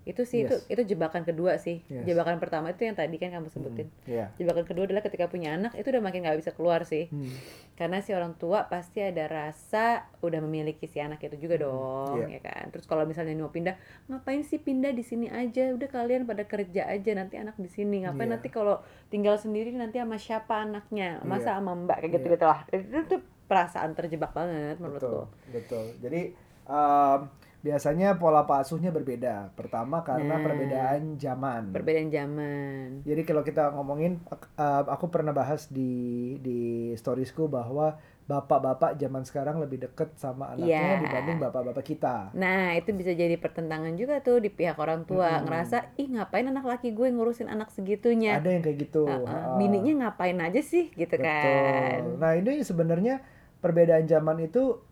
[0.06, 0.62] Itu sih Yes.
[0.70, 1.82] itu itu jebakan kedua sih.
[1.90, 2.06] Yes.
[2.06, 3.90] Jebakan pertama itu yang tadi kan kamu sebutin.
[4.06, 4.30] Iya.
[4.38, 7.10] Jebakan kedua adalah ketika punya anak itu udah makin nggak bisa keluar sih.
[7.10, 7.26] Hmm.
[7.74, 12.38] Karena si orang tua pasti ada rasa udah memiliki si anak itu juga dong, iya.
[12.38, 12.70] ya kan.
[12.70, 13.74] Terus kalau misalnya mau pindah,
[14.06, 15.74] ngapain sih pindah di sini aja?
[15.74, 18.06] Udah kalian pada kerja aja nanti anak di sini.
[18.06, 18.34] Ngapain Iya.
[18.38, 18.78] nanti kalau
[19.10, 21.18] tinggal sendiri nanti sama siapa anaknya?
[21.26, 21.58] Masa Iya.
[21.58, 22.14] sama mbak kayak Iya.
[22.14, 22.60] gitu-gitu lah.
[22.70, 25.22] Itu tuh perasaan terjebak banget Betul, menurutku.
[25.50, 25.84] betul.
[25.98, 27.30] Jadi um,
[27.66, 29.50] biasanya pola asuhnya berbeda.
[29.58, 30.42] Pertama karena Nah.
[30.46, 31.74] perbedaan zaman.
[31.74, 33.02] Perbedaan zaman.
[33.02, 39.62] Jadi kalau kita ngomongin, uh, aku pernah bahas di di storiesku bahwa bapak-bapak zaman sekarang
[39.62, 40.98] lebih deket sama anaknya Iya.
[40.98, 42.16] dibanding bapak-bapak kita.
[42.34, 45.38] Nah, itu bisa jadi pertentangan juga tuh di pihak orang tua.
[45.38, 45.46] Mm-mm.
[45.46, 48.34] Ngerasa, ih ngapain anak laki gue ngurusin anak segitunya?
[48.42, 49.06] Ada yang kayak gitu.
[49.06, 49.54] Heeh, Heeh.
[49.62, 52.02] Bininya ngapain aja sih gitu kan.
[52.02, 52.18] Betul.
[52.18, 53.14] Nah ini sebenarnya
[53.62, 54.82] perbedaan zaman itu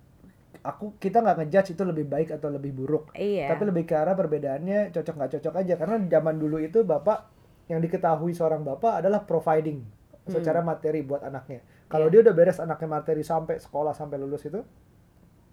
[0.64, 3.12] aku kita nggak ngejudge itu lebih baik atau lebih buruk.
[3.12, 3.52] Iya.
[3.52, 7.28] Tapi lebih ke arah perbedaannya cocok nggak cocok aja karena zaman dulu itu bapak
[7.68, 9.84] yang diketahui seorang bapak adalah providing
[10.24, 11.60] secara materi buat anaknya.
[11.84, 12.16] Kalau Hmm.
[12.16, 12.24] Iya.
[12.24, 14.64] dia udah beres anaknya materi sampai sekolah sampai lulus itu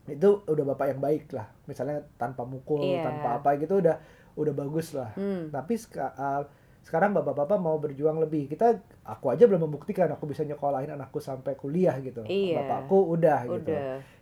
[0.07, 1.51] itu udah bapak yang baik lah.
[1.67, 3.03] Misalnya tanpa mukul, Iya.
[3.05, 3.99] tanpa apa gitu udah
[4.39, 5.11] udah bagus lah.
[5.19, 5.51] Hmm.
[5.51, 6.41] Tapi uh,
[6.81, 8.47] sekarang bapak-bapak mau berjuang lebih.
[8.49, 12.23] Kita aku aja belum membuktikan aku bisa nyekolahin anakku sampai kuliah gitu.
[12.25, 12.63] Iya.
[12.63, 13.75] Bapakku udah, gitu.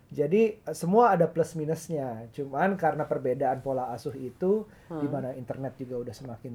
[0.10, 2.26] Jadi uh, semua ada plus minusnya.
[2.34, 5.02] Cuman karena perbedaan pola asuh itu Hmm.
[5.02, 6.54] di mana internet juga udah semakin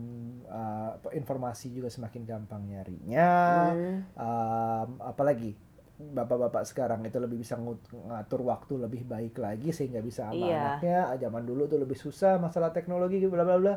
[0.51, 3.31] uh, informasi juga semakin gampang nyarinya.
[3.71, 3.99] Hmm.
[4.19, 5.55] Um, apalagi
[5.95, 10.59] bapak-bapak sekarang itu lebih bisa ngatur waktu lebih baik lagi sehingga bisa sama Iya.
[10.59, 10.99] anaknya.
[11.07, 13.75] Ah, Zaman dulu tuh lebih susah masalah teknologi bla bla bla.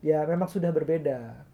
[0.00, 1.44] Ya memang sudah berbeda.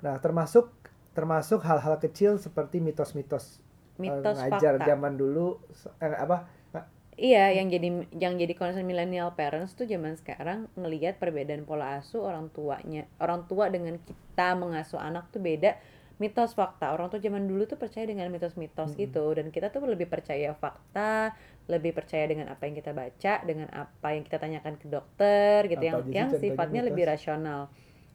[0.00, 0.72] Nah, termasuk
[1.12, 3.60] termasuk hal-hal kecil seperti mitos-mitos
[4.00, 4.88] eh, Mitos ngajar fakta.
[4.88, 5.60] zaman dulu
[6.00, 6.48] eh, apa
[7.12, 12.24] Iya, yang jadi yang jadi concern millennial parents tuh zaman sekarang ngelihat perbedaan pola asuh
[12.24, 13.04] orang tuanya.
[13.20, 15.76] Orang tua dengan kita mengasuh anak tuh beda.
[16.16, 16.94] Mitos fakta.
[16.96, 21.36] Orang tua zaman dulu tuh percaya dengan mitos-mitos gitu dan kita tuh lebih percaya fakta,
[21.68, 25.84] lebih percaya dengan apa yang kita baca, dengan apa yang kita tanyakan ke dokter gitu
[25.84, 26.88] Apa yang yang sifatnya mitos?
[26.94, 27.60] lebih rasional.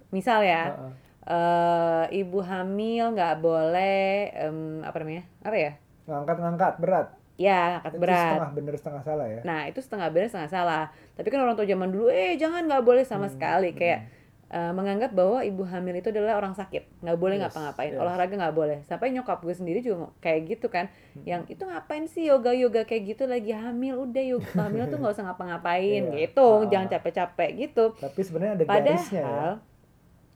[0.10, 0.92] Misal ya, Heeh.
[1.28, 5.24] eh ibu hamil nggak boleh em, apa namanya?
[5.44, 5.72] Apa ya?
[6.08, 7.08] ngangkat-ngangkat berat.
[7.38, 8.18] Ya, angkat Itu berat.
[8.34, 9.42] setengah bener setengah salah ya.
[9.46, 10.84] Nah itu setengah benar setengah salah.
[11.14, 13.78] Tapi kan orang tua zaman dulu, eh jangan nggak boleh sama Hmm, sekali hmm.
[13.78, 14.00] kayak
[14.48, 18.00] eh, menganggap bahwa ibu hamil itu adalah orang sakit, nggak boleh Yes, ngapa-ngapain, yes.
[18.00, 18.78] olahraga nggak boleh.
[18.82, 21.24] Sampai nyokap gue sendiri juga kayak gitu kan, Hmm.
[21.28, 25.14] yang itu ngapain sih yoga yoga kayak gitu lagi hamil, udah yoga hamil tuh nggak
[25.14, 26.32] usah ngapa-ngapain Iya.
[26.32, 26.66] gitu, Ah.
[26.66, 27.86] jangan capek-capek gitu.
[27.94, 28.96] Tapi sebenarnya ada garisnya ya.
[29.22, 29.52] Padahal,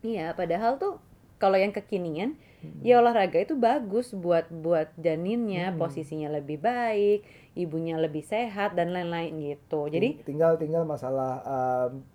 [0.01, 0.93] iya padahal tuh
[1.37, 2.77] kalau yang kekinian Hmm.
[2.79, 5.77] ya olahraga itu bagus buat buat janinnya Hmm.
[5.77, 12.05] posisinya lebih baik ibunya lebih sehat dan lain-lain gitu jadi Ting- tinggal tinggal masalah um,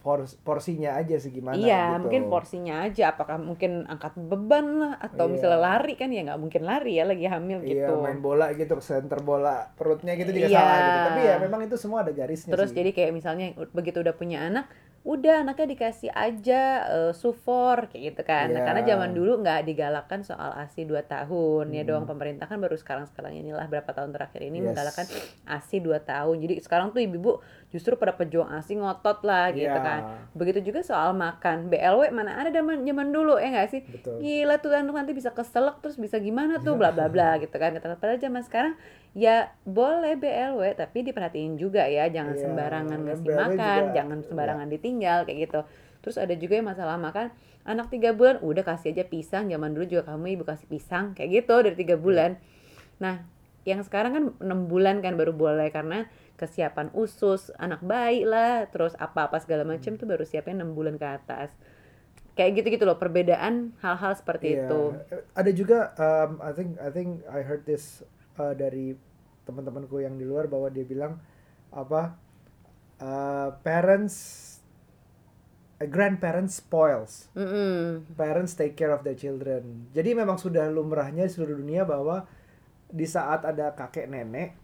[0.00, 2.06] pors- porsinya aja sih gimana iya gitu.
[2.06, 5.32] mungkin porsinya aja apakah mungkin angkat beban lah atau Iya.
[5.32, 8.76] misalnya lari kan ya nggak mungkin lari ya lagi hamil Iya, gitu main bola gitu,
[8.78, 10.54] center bola perutnya gitu juga Iya.
[10.54, 10.98] salah gitu.
[11.02, 12.76] Tapi ya memang itu semua ada garisnya terus sih.
[12.78, 14.68] jadi kayak misalnya begitu udah punya anak
[15.04, 18.66] udah anaknya dikasih aja eh, sufor kayak gitu kan Nah, Iya.
[18.66, 21.88] karena zaman dulu nggak digalakkan soal asi 2 tahun ya Hmm.
[21.92, 24.66] doang pemerintah kan baru sekarang sekarang inilah berapa tahun terakhir ini Yes.
[24.66, 25.04] menggalakkan
[25.46, 27.36] asi 2 tahun jadi sekarang tuh ibu-ibu
[27.74, 30.00] justru pada pejuang asi ngotot lah gitu Iya, kan.
[30.30, 31.66] Begitu juga soal makan.
[31.66, 33.82] BLW mana ada zaman zaman dulu ya nggak sih?
[33.82, 34.22] Betul.
[34.22, 36.62] gila tuh anak nanti bisa keselak terus bisa gimana Iya.
[36.62, 37.74] tuh bla bla bla gitu kan.
[37.74, 38.78] Kata- padahal zaman sekarang
[39.10, 42.06] ya boleh BLW tapi diperhatiin juga ya.
[42.06, 45.60] Jangan Iya, sembarangan ngasih BLW makan juga, jangan sembarangan ditinggal kayak gitu.
[46.00, 47.34] Terus ada juga yang masalah makan
[47.64, 49.50] anak tiga bulan udah kasih aja pisang.
[49.50, 52.38] Zaman dulu juga kamu ibu kasih pisang kayak gitu dari tiga bulan.
[53.02, 53.26] Nah
[53.64, 58.98] yang sekarang kan enam bulan kan baru boleh karena kesiapan usus anak bayi lah terus
[58.98, 61.54] apa-apa segala macam tuh baru siapnya enam bulan ke atas
[62.34, 64.66] kayak gitu-gitu loh perbedaan hal-hal seperti Iya.
[64.66, 64.82] itu
[65.32, 68.02] Ada juga um, I think I think I heard this
[68.34, 68.98] uh, dari
[69.46, 71.22] teman-temanku yang di luar bahwa dia bilang
[71.70, 72.18] apa
[72.98, 74.16] uh, parents
[75.78, 78.02] uh, grandparents spoils Mm-mm.
[78.18, 79.86] parents take care of their children.
[79.94, 82.26] Jadi memang sudah lumrahnya di seluruh dunia bahwa
[82.90, 84.58] di saat ada kakek nenek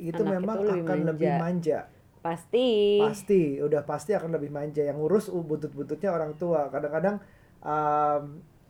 [0.00, 1.08] itu Anak memang itu lebih akan manja.
[1.12, 1.78] lebih manja.
[2.20, 2.68] pasti
[3.00, 4.82] Pasti, udah pasti akan lebih manja.
[4.84, 6.68] Yang ngurus uh, butut-bututnya orang tua.
[6.68, 7.16] Kadang-kadang
[7.60, 8.22] um,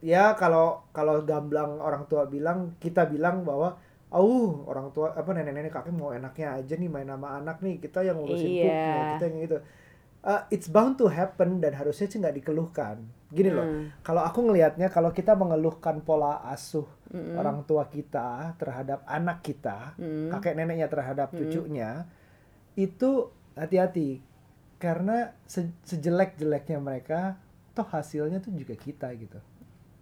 [0.03, 3.79] ya kalau kalau gamblang orang tua bilang, kita bilang bahwa
[4.11, 7.79] Oh, orang tua apa nenek-nenek kakek mau enaknya aja nih main sama anak nih.
[7.79, 8.67] Kita yang ngurusin Iya.
[8.67, 9.57] pupnya, kita yang gitu.
[10.21, 13.07] Uh, it's bound to happen dan harusnya sih nggak dikeluhkan.
[13.31, 13.87] Gini loh, Hmm.
[14.03, 17.39] kalau aku ngelihatnya kalau kita mengeluhkan pola asuh Mm-mm.
[17.39, 20.31] orang tua kita terhadap anak kita, Mm.
[20.31, 21.39] kakek neneknya terhadap Mm-mm.
[21.47, 22.11] cucunya,
[22.75, 24.19] itu hati-hati
[24.77, 27.39] karena se- sejelek-jeleknya mereka,
[27.71, 29.39] toh hasilnya tuh juga kita gitu.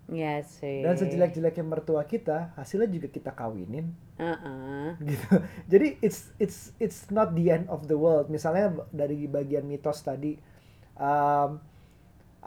[0.08, 4.96] ya sih Dan sejelek-jeleknya mertua kita, hasilnya juga kita kawinin Uh-uh.
[5.04, 5.28] gitu.
[5.72, 8.32] Jadi it's it's it's not the end of the world.
[8.32, 10.32] Misalnya dari bagian mitos tadi,
[10.96, 11.60] um,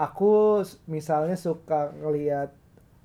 [0.01, 2.49] aku misalnya suka ngelihat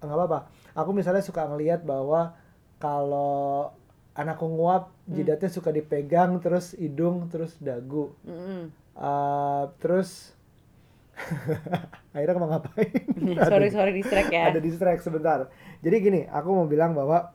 [0.00, 0.38] nggak apa-apa.
[0.72, 2.32] Aku misalnya suka ngelihat bahwa
[2.80, 3.72] kalau
[4.16, 8.72] anakku nguap, jidatnya suka dipegang, terus hidung, terus dagu, Mm-mm.
[8.96, 10.32] Uh, terus
[12.16, 12.92] akhirnya mau ngapain?
[13.52, 15.48] sorry sorry distract ya ada distract sebentar.
[15.80, 17.32] Jadi gini, aku mau bilang bahwa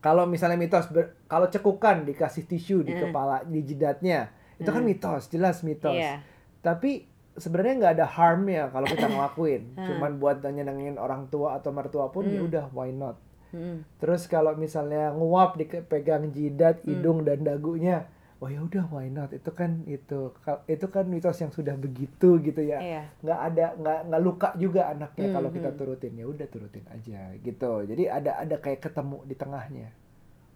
[0.00, 3.10] kalau misalnya mitos, ber- kalau cekukan dikasih tisu di Hmm.
[3.10, 4.88] kepala, di jidatnya, itu kan Hmm.
[4.88, 5.96] mitos, jelas mitos.
[5.96, 6.22] Iya.
[6.62, 7.04] Tapi
[7.38, 9.62] sebenarnya nggak ada harmnya kalau kita ngelakuin.
[9.72, 9.86] Hmm.
[9.86, 12.46] Cuman buat nyenengin orang tua atau mertua pun ya Hmm.
[12.46, 13.16] udah, why not?
[13.48, 13.80] Mm-mm.
[13.96, 16.88] Terus kalau misalnya nguap dipegang jidat, Hmm.
[16.92, 18.04] hidung dan dagunya,
[18.36, 19.32] wah ya udah, why not?
[19.32, 20.30] Itu kan itu,
[20.66, 23.02] itu kan mitos yang sudah begitu gitu ya Iya.
[23.18, 25.78] nggak ada nggak nggak luka juga anaknya Hmm, kalau kita hmm.
[25.80, 29.88] turutin ya udah turutin aja gitu jadi ada ada kayak ketemu di tengahnya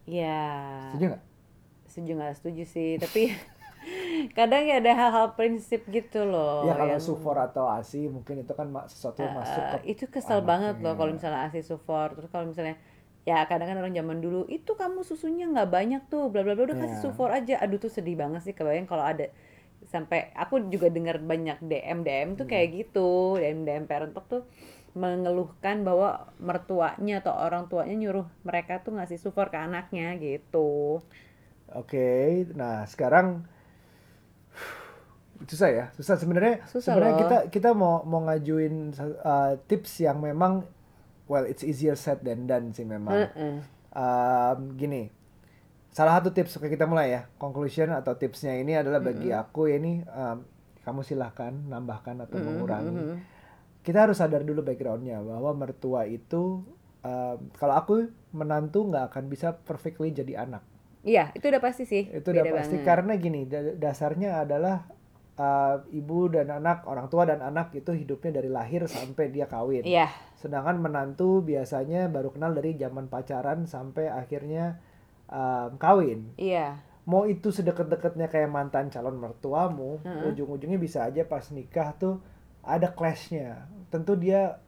[0.05, 0.43] Iya.
[0.91, 1.25] setuju nggak
[1.83, 3.23] Setuju nggak setuju sih, tapi
[4.37, 6.67] kadang ya ada hal-hal prinsip gitu loh.
[6.69, 10.05] ya kalau yang, sufor atau asi mungkin itu kan sesuatu yang eh, masuk ke itu
[10.15, 10.49] kesel anaknya.
[10.51, 12.07] banget loh kalau misalnya asi sufor.
[12.17, 12.77] Terus kalau misalnya
[13.23, 16.65] ya kadang kan orang zaman dulu itu kamu susunya nggak banyak tuh, bla bla bla
[16.69, 17.05] udah kasih Iya.
[17.05, 17.55] sufor aja.
[17.65, 19.27] Aduh tuh sedih banget sih kebayang kalau ada
[19.93, 22.77] sampai aku juga dengar banyak DM DM tuh kayak Hmm.
[22.81, 23.09] gitu
[23.41, 24.43] DM DM parent talk tuh
[24.95, 31.01] mengeluhkan bahwa mertuanya atau orang tuanya nyuruh mereka tuh ngasih support ke anaknya gitu.
[31.73, 32.09] oke
[32.59, 33.45] nah sekarang
[35.47, 36.15] susah ya susah.
[36.19, 40.67] Sebenarnya sebenarnya kita kita mau mau ngajuin uh, tips yang memang
[41.27, 43.31] well it's easier said than done sih memang.
[43.93, 45.13] Um, gini
[45.93, 47.23] salah satu tips oke kita mulai ya.
[47.37, 50.41] Conclusion atau tipsnya ini adalah bagi aku ya ini um,
[50.83, 52.91] kamu silahkan nambahkan atau mengurangi.
[52.91, 53.19] Mhm.
[53.83, 56.63] kita harus sadar dulu backgroundnya bahwa mertua itu
[57.03, 57.95] um, kalau aku
[58.31, 60.63] menantu nggak akan bisa perfectly jadi anak.
[61.03, 62.07] Iya, itu udah pasti sih.
[62.07, 62.79] itu udah pasti.
[62.79, 62.87] banget.
[62.87, 64.87] karena gini da- dasarnya adalah
[65.43, 69.83] uh, ibu dan anak orang tua dan anak itu hidupnya dari lahir sampai dia kawin
[69.83, 70.07] Iya,
[70.39, 74.79] Sedangkan menantu biasanya baru kenal dari zaman pacaran sampai akhirnya
[75.27, 76.31] um, kawin.
[76.39, 76.79] iya.
[77.03, 80.31] Mau itu sedekat-dekatnya kayak mantan calon mertuamu, Heeh.
[80.31, 82.23] ujung-ujungnya bisa aja pas nikah tuh
[82.63, 83.67] ada clashnya.
[83.91, 84.63] Tentu dia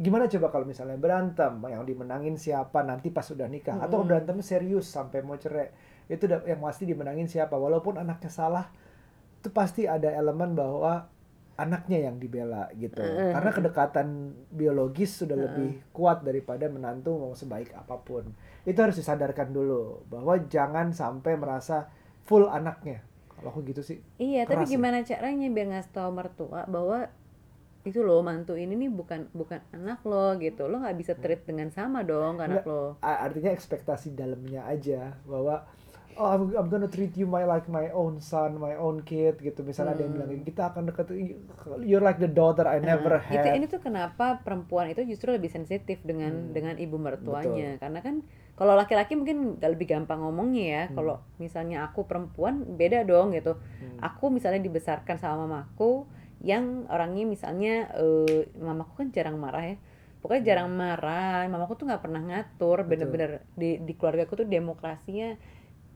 [0.00, 4.08] gimana coba kalau misalnya berantem, yang dimenangin siapa nanti pas sudah nikah, atau Mm-mm.
[4.08, 5.68] berantemnya serius sampai mau cerai,
[6.08, 7.52] itu yang pasti dimenangin siapa.
[7.52, 8.72] Walaupun anaknya salah,
[9.38, 11.06] itu pasti ada elemen bahwa
[11.58, 13.02] anaknya yang dibela gitu.
[13.02, 13.34] Mm-mm.
[13.34, 14.08] Karena kedekatan
[14.54, 15.46] biologis sudah Mm-mm.
[15.50, 18.30] lebih kuat daripada menantu mau sebaik apa pun.
[18.62, 21.90] Itu harus disadarkan dulu bahwa jangan sampai merasa
[22.22, 23.02] full anaknya.
[23.34, 23.98] Kalau aku gitu sih.
[24.18, 24.74] Iya, tapi Keras ya?
[24.78, 27.10] gimana caranya biar ngasih tahu mertua bahwa
[27.86, 30.66] itu loh mantu ini nih bukan bukan anak lo gitu.
[30.66, 32.98] Lo nggak bisa treat dengan sama dong ke anak lo.
[33.02, 35.66] Artinya ekspektasi dalamnya aja bahwa
[36.18, 39.62] oh I'm, I'm gonna treat you my like my own son, my own kid gitu.
[39.62, 40.26] Misalnya ada yang Hmm.
[40.28, 41.06] bilang kita akan deket
[41.82, 43.54] you're like the daughter I never Nah, itu had.
[43.54, 46.52] ini tuh kenapa perempuan itu justru lebih sensitif dengan Hmm.
[46.52, 48.14] dengan ibu mertuanya karena kan
[48.58, 50.96] kalau laki-laki mungkin gak lebih gampang ngomongnya ya Hmm.
[50.98, 53.98] kalau misalnya aku perempuan beda dong gitu Hmm.
[54.02, 56.06] aku misalnya dibesarkan sama mamaku
[56.42, 59.76] yang orangnya misalnya eh, mamaku kan jarang marah ya
[60.18, 62.88] pokoknya jarang marah mamaku tuh nggak pernah ngatur Betul.
[62.90, 65.38] bener-bener di di keluarga aku tuh demokrasinya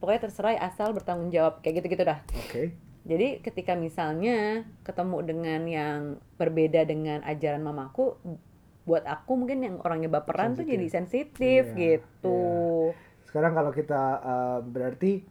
[0.03, 2.75] pokoknya terserah asal bertanggung jawab kayak gitu-gitu dah Oke.
[3.03, 6.01] jadi ketika misalnya ketemu dengan yang
[6.35, 8.19] berbeda dengan ajaran mamaku,
[8.83, 10.75] buat aku mungkin yang orangnya baperan tuh Sensitif.
[10.75, 12.41] jadi sensitif Iya, gitu.
[13.23, 15.23] Sekarang kalau kita uh, berarti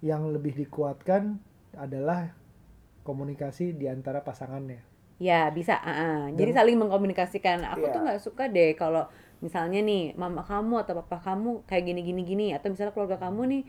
[0.00, 1.40] yang lebih dikuatkan
[1.72, 2.36] adalah
[3.02, 4.84] komunikasi di antara pasangannya.
[5.16, 6.20] Ya bisa, ah, ah.
[6.34, 7.62] jadi Dan- saling mengkomunikasikan.
[7.64, 8.04] Aku tuh Iya.
[8.10, 9.06] nggak suka deh kalau
[9.38, 13.40] misalnya nih mama kamu atau papa kamu kayak gini gini gini atau misalnya keluarga kamu
[13.50, 13.62] nih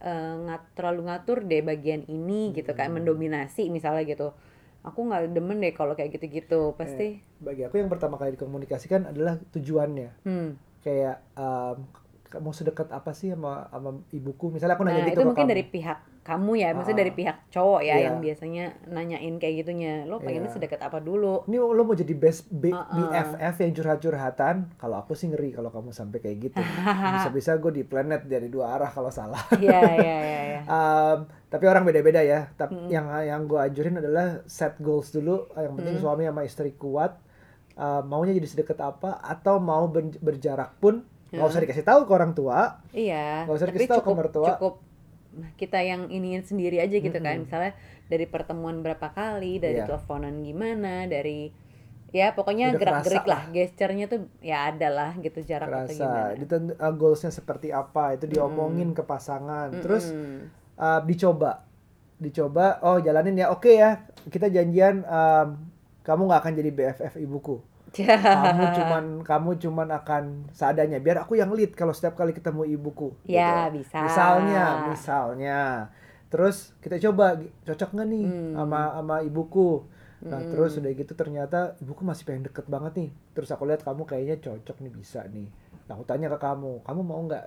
[0.00, 3.02] eh, ngat terlalu ngatur deh bagian ini gitu kayak Hmm.
[3.02, 4.32] mendominasi misalnya gitu.
[4.80, 6.72] Aku nggak demen deh kalau kayak gitu-gitu.
[6.74, 10.24] Pasti, Bagi aku yang pertama kali dikomunikasikan adalah tujuannya.
[10.24, 10.48] hmm.
[10.80, 11.84] Kayak um,
[12.40, 14.48] mau sedekat apa sih sama sama ibuku?
[14.48, 15.52] Misalnya aku nanya Nah gitu itu mungkin kamu.
[15.52, 15.98] dari pihak
[16.30, 17.02] kamu ya, maksudnya Ah.
[17.02, 18.04] dari pihak cowok ya Iya.
[18.06, 19.94] yang biasanya nanyain kayak gitunya.
[20.04, 20.54] Lo pengennya Iya.
[20.54, 21.42] sedekat apa dulu?
[21.44, 23.10] Ini lo mau jadi best B- Uh-uh.
[23.10, 24.54] BFF yang curhat-curhatan?
[24.76, 26.58] Kalau aku sih ngeri kalau kamu sampai kayak gitu.
[27.16, 29.42] Bisa-bisa gue di planet dari dua arah kalau salah.
[29.52, 30.38] Iya iya iya.
[30.48, 30.60] iya.
[31.44, 32.46] Tapi orang beda-beda ya.
[32.52, 35.50] Tapi yang yang gue ajurin adalah set goals dulu.
[35.52, 37.18] Yang penting suami sama istri kuat.
[37.72, 39.18] Uh, maunya jadi sedekat apa?
[39.18, 42.82] Atau mau ber- berjarak pun nggak usah dikasih tahu ke orang tua.
[42.90, 44.48] Iya, Nggak usah dikasih tahu ke mertua.
[44.52, 44.74] cukup
[45.54, 47.38] kita yang iniin sendiri aja gitu kan.
[47.38, 47.44] Mm-mm.
[47.46, 47.72] Misalnya
[48.06, 49.86] dari pertemuan berapa kali, dari Iya.
[49.86, 51.50] teleponan gimana, dari
[52.10, 55.94] ya pokoknya gerak-gerik lah, gesturnya tuh ya ada lah gitu jarak atau Kerasa.
[55.94, 56.34] gimana.
[56.34, 58.18] Diten- uh, goalsnya seperti apa?
[58.18, 59.70] Itu diomongin ke pasangan.
[59.78, 60.50] Terus Mm-mm.
[60.74, 61.62] uh, dicoba
[62.20, 65.56] dicoba oh jalanin ya oke ya kita janjian um,
[66.04, 70.24] kamu nggak akan jadi BFF ibuku kamu cuman kamu cuman akan
[70.54, 73.82] seadanya biar aku yang lead kalau setiap kali ketemu ibuku Ya, gitu.
[73.82, 73.98] bisa.
[74.00, 75.58] misalnya misalnya
[76.30, 77.34] terus kita coba
[77.66, 78.54] cocok nggak nih Hmm.
[78.54, 79.82] sama sama ibuku
[80.20, 80.52] nah Mm-mm.
[80.52, 84.36] terus udah gitu ternyata ibuku masih pengen deket banget nih terus aku lihat kamu kayaknya
[84.38, 85.48] cocok nih bisa nih
[85.88, 87.44] nah aku tanya ke kamu kamu mau nggak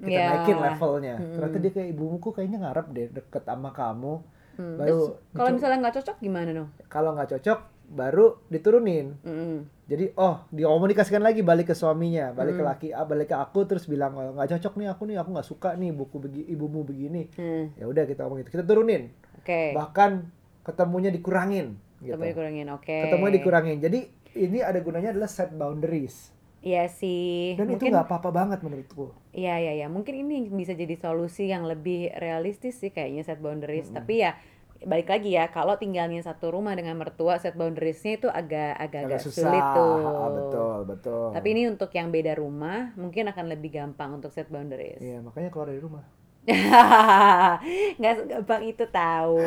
[0.00, 0.26] kita Ya.
[0.32, 1.32] naikin levelnya Mm-mm.
[1.38, 4.14] ternyata dia kayak ibuku kayaknya ngarep deh deket sama kamu
[4.58, 6.68] Hmm, baru kalau misalnya nggak cocok gimana dong?
[6.92, 7.58] kalau nggak cocok
[7.90, 9.66] baru diturunin Mm-mm.
[9.84, 12.70] jadi oh dikomunikasikan lagi balik ke suaminya balik ke Hmm.
[12.70, 15.48] laki ah, balik ke aku terus bilang "Oh, nggak cocok nih aku nih aku nggak
[15.48, 19.74] suka nih buku begi, ibumu begini Hmm, ya udah kita ngomong itu kita turunin Oke.
[19.74, 20.30] bahkan
[20.62, 22.96] ketemunya dikurangin gitu Ketemu dikurangin, oke.
[23.02, 24.00] ketemunya dikurangin jadi
[24.30, 27.56] ini ada gunanya adalah set boundaries Iya sih.
[27.56, 31.46] dan itu Mungkin nggak apa-apa banget menurutku Iya iya ya, mungkin ini bisa jadi solusi
[31.46, 33.88] yang lebih realistis sih kayaknya set boundaries.
[33.88, 34.34] Tapi ya
[34.80, 39.02] balik lagi ya, kalau tinggalnya satu rumah dengan mertua set boundariesnya itu agak agak, agak
[39.04, 39.44] agak susah.
[39.44, 39.96] sulit tuh.
[40.08, 41.26] Ah, betul betul.
[41.36, 45.00] Tapi ini untuk yang beda rumah mungkin akan lebih gampang untuk set boundaries.
[45.04, 46.04] Iya makanya keluar dari rumah.
[48.00, 49.44] Nggak segampang itu tahu.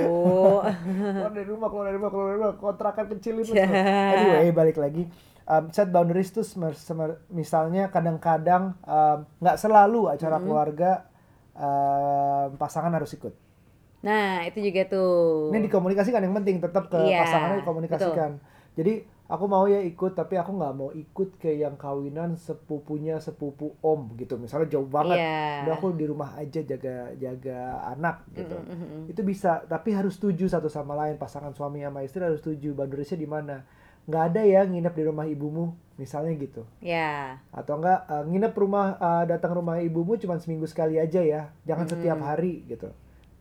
[1.18, 2.54] keluar dari rumah keluar dari rumah keluar dari rumah.
[2.62, 3.52] Kontrakan kecil itu
[4.14, 5.10] anyway balik lagi.
[5.44, 10.92] Um, set boundaries tuh semer- semer- misalnya kadang-kadang um, nggak selalu acara keluarga
[11.58, 13.34] um, pasangan harus ikut
[14.04, 15.50] Nah itu juga tuh.
[15.56, 18.32] ini dikomunikasikan yang penting tetap ke Iya, pasangannya dikomunikasikan.
[18.76, 18.94] Jadi
[19.32, 24.12] aku mau ya ikut tapi aku nggak mau ikut ke yang kawinan sepupunya sepupu om
[24.20, 24.36] gitu.
[24.36, 25.24] Misalnya jauh banget.
[25.24, 25.64] Iya.
[25.64, 28.60] udah aku di rumah aja jaga jaga anak gitu.
[28.60, 29.04] Mm, mm, mm, mm.
[29.16, 31.16] itu bisa tapi harus setuju satu sama lain.
[31.16, 32.76] Pasangan suami sama istri harus setuju.
[32.76, 33.64] Boundariesnya di mana?
[34.04, 36.68] Nggak ada ya nginep di rumah ibumu misalnya gitu.
[36.84, 37.40] Ya.
[37.56, 41.56] atau enggak eh, nginep rumah eh, datang rumah ibumu cuma seminggu sekali aja ya.
[41.64, 42.92] Jangan setiap hari gitu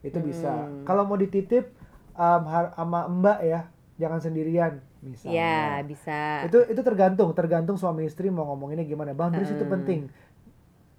[0.03, 0.83] itu bisa Mm.
[0.83, 1.71] kalau mau dititip
[2.13, 3.61] har- sama mbak ya
[3.95, 5.51] jangan sendirian Ya misalnya
[5.83, 6.19] bisa.
[6.43, 9.71] itu itu tergantung tergantung suami istri mau ngomonginnya gimana boundaries itu Mm.
[9.71, 10.01] penting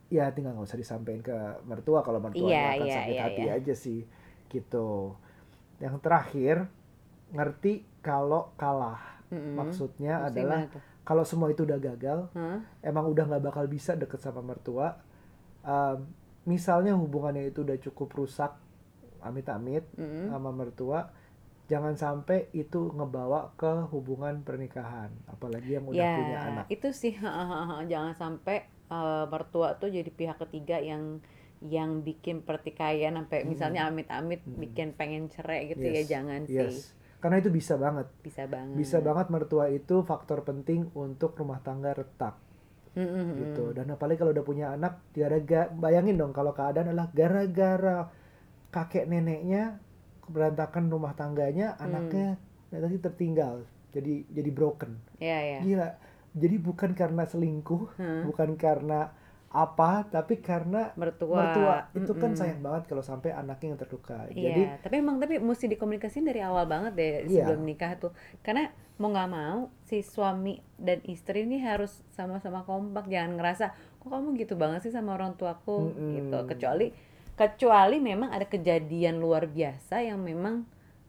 [0.09, 3.43] ya tinggal nggak usah disampaikan ke mertua kalau mertua Iya, akan iya, sakit iya, hati
[3.43, 3.53] iya.
[3.55, 4.01] aja sih
[4.49, 5.17] gitu
[5.79, 6.69] yang terakhir
[7.31, 9.57] ngerti kalau kalah Mm-mm.
[9.57, 10.61] maksudnya Terus adalah
[11.03, 12.63] kalau semua itu udah gagal Hah?
[12.81, 14.97] emang udah nggak bakal bisa deket sama mertua
[15.61, 16.07] um,
[16.45, 18.53] misalnya hubungannya itu udah cukup rusak
[19.25, 20.31] amit-amit Mm-mm.
[20.31, 21.09] sama mertua
[21.65, 26.65] jangan sampai itu ngebawa ke hubungan pernikahan apalagi yang udah ya, punya anak.
[26.69, 27.17] itu sih
[27.93, 31.25] jangan sampai eh, mertua tuh jadi pihak ketiga yang
[31.65, 36.61] yang bikin pertikaian sampai misalnya amit-amit bikin pengen cerai gitu ya Yes, jangan sih.
[36.61, 36.93] yes.
[37.25, 38.05] Karena itu bisa banget.
[38.21, 38.77] Bisa banget.
[38.77, 42.37] Bisa banget mertua itu faktor penting untuk rumah tangga retak.
[42.95, 43.41] Mm-mm.
[43.41, 43.73] gitu.
[43.73, 45.41] Dan apalagi kalau udah punya anak gara
[45.73, 48.07] bayangin dong kalau keadaan adalah gara-gara
[48.75, 49.79] kakek neneknya
[50.27, 51.85] berantakan rumah tangganya Hmm.
[51.87, 52.27] anaknya
[52.75, 53.63] nanti tertinggal
[53.95, 55.89] jadi jadi broken ya ya gila
[56.35, 58.27] jadi bukan karena selingkuh Hah?
[58.27, 59.15] bukan karena
[59.55, 62.41] apa tapi karena mertua mertua itu kan Mm-mm.
[62.43, 66.43] sayang banget kalau sampai anaknya yang terluka Iya, jadi tapi emang tapi mesti dikomunikasiin dari
[66.43, 67.47] awal banget deh Iya.
[67.47, 68.11] sebelum nikah tuh.
[68.43, 68.67] Karena
[68.99, 73.71] mau nggak mau si suami dan istri ini harus sama-sama kompak, jangan ngerasa
[74.03, 76.13] kok kamu gitu banget sih sama orang tuaku Mm-mm.
[76.19, 76.39] gitu.
[76.51, 76.91] Kecuali
[77.35, 80.65] kecuali memang ada kejadian luar biasa yang memang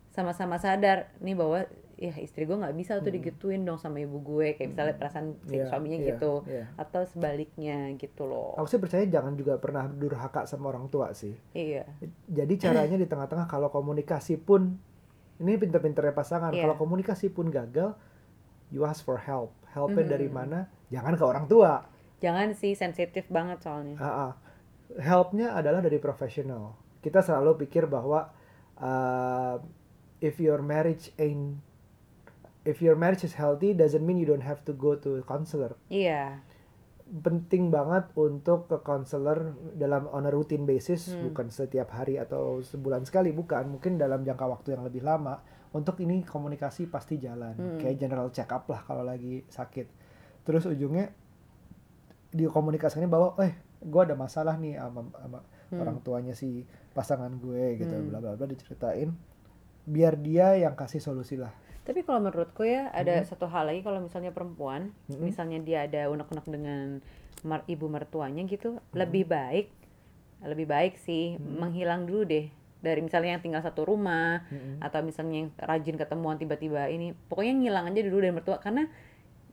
[0.09, 1.59] sama-sama sadar nih bahwa
[1.95, 5.55] ya istri gue nggak bisa tuh digituin dong sama ibu gue kayak misalnya perasaan si
[5.55, 6.65] Iya, suaminya iya, gitu iya.
[6.75, 11.31] atau sebaliknya gitu loh Aku sih percaya jangan juga pernah durhaka sama orang tua sih.
[11.51, 11.87] iya
[12.27, 14.75] Jadi caranya di tengah-tengah kalau komunikasi pun
[15.35, 16.51] ini pinter-pinternya pasangan.
[16.51, 16.63] Iya.
[16.63, 17.91] Kalau komunikasi pun gagal,
[18.69, 19.51] you ask for help.
[19.69, 20.09] Helpnya Mhm.
[20.09, 20.59] dari mana?
[20.87, 21.83] Jangan ke orang tua.
[22.15, 24.31] jangan sih sensitif banget soalnya Ah, ah.
[24.95, 26.77] Helpnya adalah dari profesional.
[26.99, 28.29] Kita selalu pikir bahwa
[28.77, 29.55] uh,
[30.19, 31.59] if your marriage ain't
[32.65, 35.77] if your marriage is healthy doesn't mean you don't have to go to counselor.
[35.87, 36.41] iya
[37.05, 41.29] penting banget untuk ke konselor dalam on a routine basis Hmm.
[41.29, 45.37] bukan setiap hari atau sebulan sekali bukan mungkin dalam jangka waktu yang lebih lama
[45.69, 47.77] untuk ini komunikasi pasti jalan Hmm.
[47.77, 49.85] kayak general check up lah kalau lagi sakit
[50.41, 51.13] terus ujungnya
[52.33, 55.81] dikomunikasikannya bahwa eh gue ada masalah nih sama, sama Hmm.
[55.81, 56.61] orang tuanya si
[56.93, 58.13] pasangan gue gitu Hmm.
[58.13, 59.09] bla bla bla diceritain
[59.83, 61.49] biar dia yang kasih solusi lah
[61.81, 65.21] Tapi kalau menurutku ya ada satu hal lagi kalau misalnya perempuan, Mhm.
[65.21, 66.97] misalnya dia ada unek-unek dengan
[67.41, 69.69] mer- ibu mertuanya gitu, lebih baik,
[70.41, 72.49] lebih baik sih menghilang dulu deh
[72.81, 74.81] dari misalnya yang tinggal satu rumah Mm-mm.
[74.81, 78.89] atau misalnya yang rajin ketemuan tiba-tiba ini, pokoknya ngilang aja dulu dari mertua karena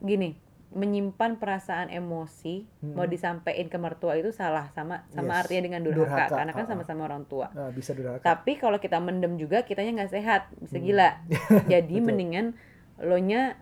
[0.01, 0.33] gini
[0.73, 2.95] menyimpan perasaan emosi Mhm.
[2.95, 5.41] mau disampaikan ke mertua itu salah sama sama Yes.
[5.45, 6.71] artinya dengan durhaka, Durhaka, karena kan uh-uh.
[6.73, 7.47] sama-sama orang tua.
[7.53, 10.85] Nah, bisa durhaka Tapi kalau kita mendem juga kitanya nggak sehat, bisa Hmm.
[10.85, 11.11] gila.
[11.71, 12.57] Jadi mendingan
[12.99, 13.61] lo nya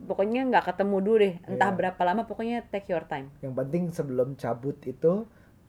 [0.00, 1.76] pokoknya nggak ketemu dulu deh, entah Iya.
[1.76, 3.30] berapa lama pokoknya take your time.
[3.38, 5.26] yang penting sebelum cabut itu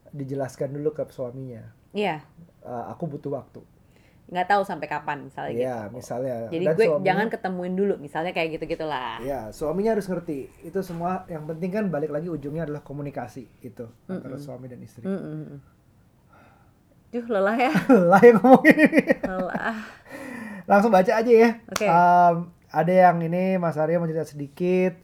[0.10, 2.22] dijelaskan dulu ke suaminya Iya,
[2.62, 3.62] "Eh, aku butuh waktu
[4.34, 5.94] nggak tahu sampai kapan misalnya Iya, gitu.
[5.94, 6.36] misalnya.
[6.50, 9.22] Jadi Dan gue suaminya- jangan ketemuin dulu, misalnya kayak gitu gitulah.
[9.22, 10.50] Ya, suaminya harus ngerti.
[10.62, 14.42] Itu semua yang penting kan balik lagi ujungnya adalah komunikasi itu antara Mm-mm.
[14.42, 15.06] suami dan istri.
[15.06, 15.62] Mm-mm.
[17.10, 17.72] Duh lelah ya,
[18.10, 19.02] lah yang ngomongin ini.
[19.22, 19.78] lelah.
[20.66, 21.50] Langsung baca aja ya.
[21.68, 21.86] Oke.
[21.86, 22.36] Um,
[22.68, 24.98] ada yang ini Mas Arya mau cerita sedikit.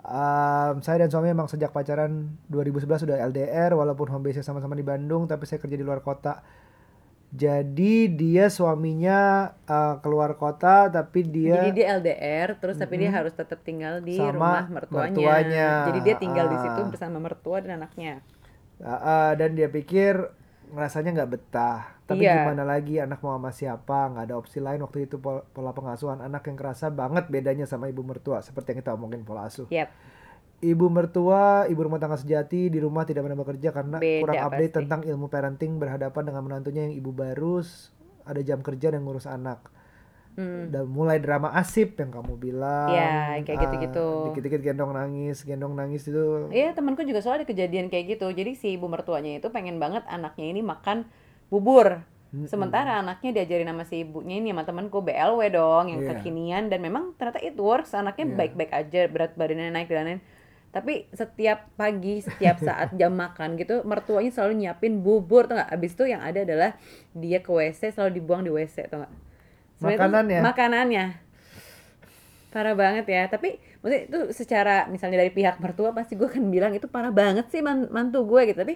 [0.00, 4.82] Um, saya dan suami memang sejak pacaran 2011 sudah LDR walaupun home base sama-sama di
[4.82, 6.42] Bandung tapi saya kerja di luar kota.
[7.34, 9.18] Jadi dia suaminya
[9.66, 13.18] uh, keluar kota tapi dia Jadi dia LDR, terus tapi dia Mm-mm.
[13.18, 15.10] harus tetap tinggal di Sama rumah mertuanya.
[15.10, 15.68] mertuanya.
[15.84, 16.86] Jadi dia tinggal di situ Ah.
[16.86, 18.22] bersama mertua dan anaknya.
[18.78, 20.30] Uh, uh, dan dia pikir
[20.70, 21.98] ngerasanya nggak betah.
[22.04, 22.46] Tapi Iya.
[22.46, 24.10] gimana lagi anak mau sama siapa?
[24.10, 27.88] Nggak ada opsi lain waktu itu pol- pola pengasuhan anak yang kerasa banget bedanya sama
[27.88, 29.66] ibu mertua seperti yang kita omongin pola asuh.
[29.70, 29.90] Yap.
[30.62, 34.72] Ibu mertua, ibu rumah tangga sejati di rumah tidak pernah bekerja karena Beda kurang update
[34.72, 34.78] pasti.
[34.80, 37.60] tentang ilmu parenting berhadapan dengan menantunya yang ibu baru,
[38.24, 39.68] ada jam kerja dan ngurus anak.
[40.34, 40.66] Hmm.
[40.66, 42.90] Dan mulai drama asip yang kamu bilang.
[42.90, 44.08] Iya, kayak ah, gitu-gitu.
[44.32, 46.50] Dikit-dikit gendong nangis, gendong nangis itu.
[46.50, 48.26] Iya temanku juga soalnya ada kejadian kayak gitu.
[48.34, 51.06] Jadi si ibu mertuanya itu pengen banget anaknya ini makan
[51.54, 52.02] bubur.
[52.34, 52.50] Mm-mm.
[52.50, 56.18] Sementara anaknya diajarin sama si ibunya ini sama temanku BLW dong yang Iya.
[56.18, 57.94] kekinian dan memang ternyata it works.
[57.94, 58.34] Anaknya Iya.
[58.34, 60.22] baik-baik aja, berat badannya naik dan lain-lain.
[60.74, 65.70] Tapi setiap pagi, setiap saat jam makan gitu, mertuanya selalu nyiapin bubur tuh nggak?
[65.70, 66.74] Abis itu yang ada adalah
[67.14, 69.12] dia ke WC selalu dibuang di WC tuh nggak?
[69.14, 70.40] Tuh Makanannya?
[70.42, 71.04] Makanannya.
[72.50, 73.22] Parah banget ya.
[73.30, 77.46] Tapi maksudnya itu secara misalnya dari pihak mertua pasti gue kan bilang itu parah banget
[77.54, 78.58] sih man- mantu gue gitu.
[78.58, 78.74] Tapi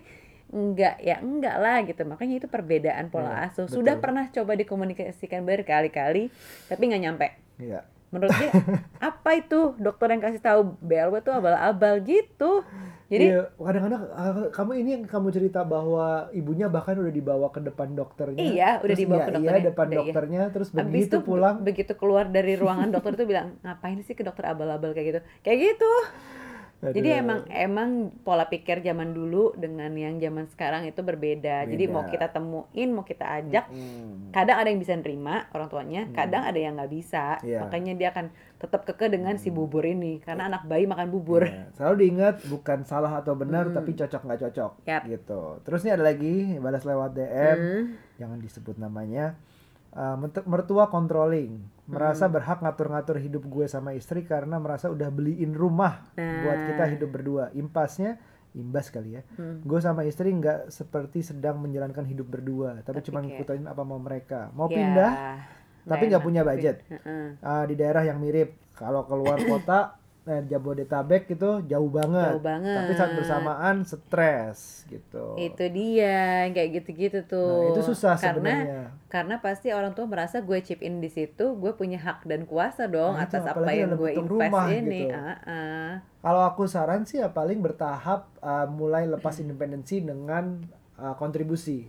[0.54, 2.02] enggak ya enggak lah gitu.
[2.06, 3.66] Makanya itu perbedaan pola Iya, asuh.
[3.66, 6.30] Sudah pernah coba dikomunikasikan berkali-kali
[6.70, 7.26] tapi nggak nyampe.
[7.58, 7.82] Iya.
[8.08, 8.50] Menurut dia
[9.10, 12.64] apa itu dokter yang kasih tahu BLW tuh abal-abal gitu.
[13.08, 17.60] Jadi Iya, kadang-kadang ah, kamu ini yang kamu cerita bahwa ibunya bahkan udah dibawa ke
[17.60, 18.36] depan dokternya.
[18.36, 19.64] Iya, udah Terus dibawa iya, ke Iya, dokternya.
[19.64, 20.00] depan Udah, iya.
[20.04, 21.56] dokternya terus Abis begitu itu pulang.
[21.60, 25.58] begitu keluar dari ruangan dokter itu bilang ngapain sih ke dokter abal-abal kayak gitu kayak
[25.72, 25.90] gitu
[26.80, 27.20] jadi Aduh.
[27.20, 32.12] emang emang pola pikir zaman dulu dengan yang zaman sekarang itu berbeda jadi mau Beda.
[32.12, 34.30] kita temuin mau kita ajak Hmm.
[34.30, 37.60] kadang ada yang bisa nerima orang tuanya kadang ada yang nggak bisa Iya.
[37.60, 41.66] makanya dia akan tetap keke dengan si bubur ini karena anak bayi makan bubur Iya,
[41.74, 43.74] Selalu diingat bukan salah atau benar Hmm.
[43.74, 45.02] tapi cocok nggak cocok Yap.
[45.04, 45.42] gitu.
[45.62, 47.82] Terus nih ada lagi balas lewat DM, Hmm.
[48.16, 49.34] jangan disebut namanya.
[49.88, 52.34] Uh, mertua controlling, merasa Hmm.
[52.34, 56.90] berhak ngatur-ngatur hidup gue sama istri karena merasa udah beliin rumah buat kita Nah.
[56.92, 57.44] hidup berdua.
[57.52, 58.20] Impasnya
[58.52, 59.22] imbas kali ya.
[59.34, 59.58] Hmm.
[59.60, 63.98] Gue sama istri nggak seperti sedang menjalankan hidup berdua, tapi, Tapi cuma ngikutin apa mau
[63.98, 64.52] mereka.
[64.52, 65.12] Mau Ya, pindah
[65.82, 66.84] tapi nggak punya budget.
[66.86, 67.26] Heeh.
[67.40, 68.54] uh, di daerah yang mirip.
[68.72, 69.97] Kalau keluar kota,
[70.28, 72.36] eh, Jabodetabek itu jauh banget.
[72.36, 72.76] Jauh banget.
[72.76, 75.36] Tapi saat bersamaan stres gitu.
[75.36, 78.82] itu dia kayak gitu-gitu tuh Nah, itu susah karena sebenarnya.
[79.08, 82.88] karena pasti orang tua merasa gue chip in di situ gue punya hak dan kuasa
[82.88, 85.16] dong Nah, atas apa yang gue invest rumah ini gitu.
[85.16, 85.90] Ah, ah.
[86.18, 90.60] Kalau aku saran sih ya paling bertahap uh, mulai lepas independensi dengan
[90.96, 91.88] uh, kontribusi.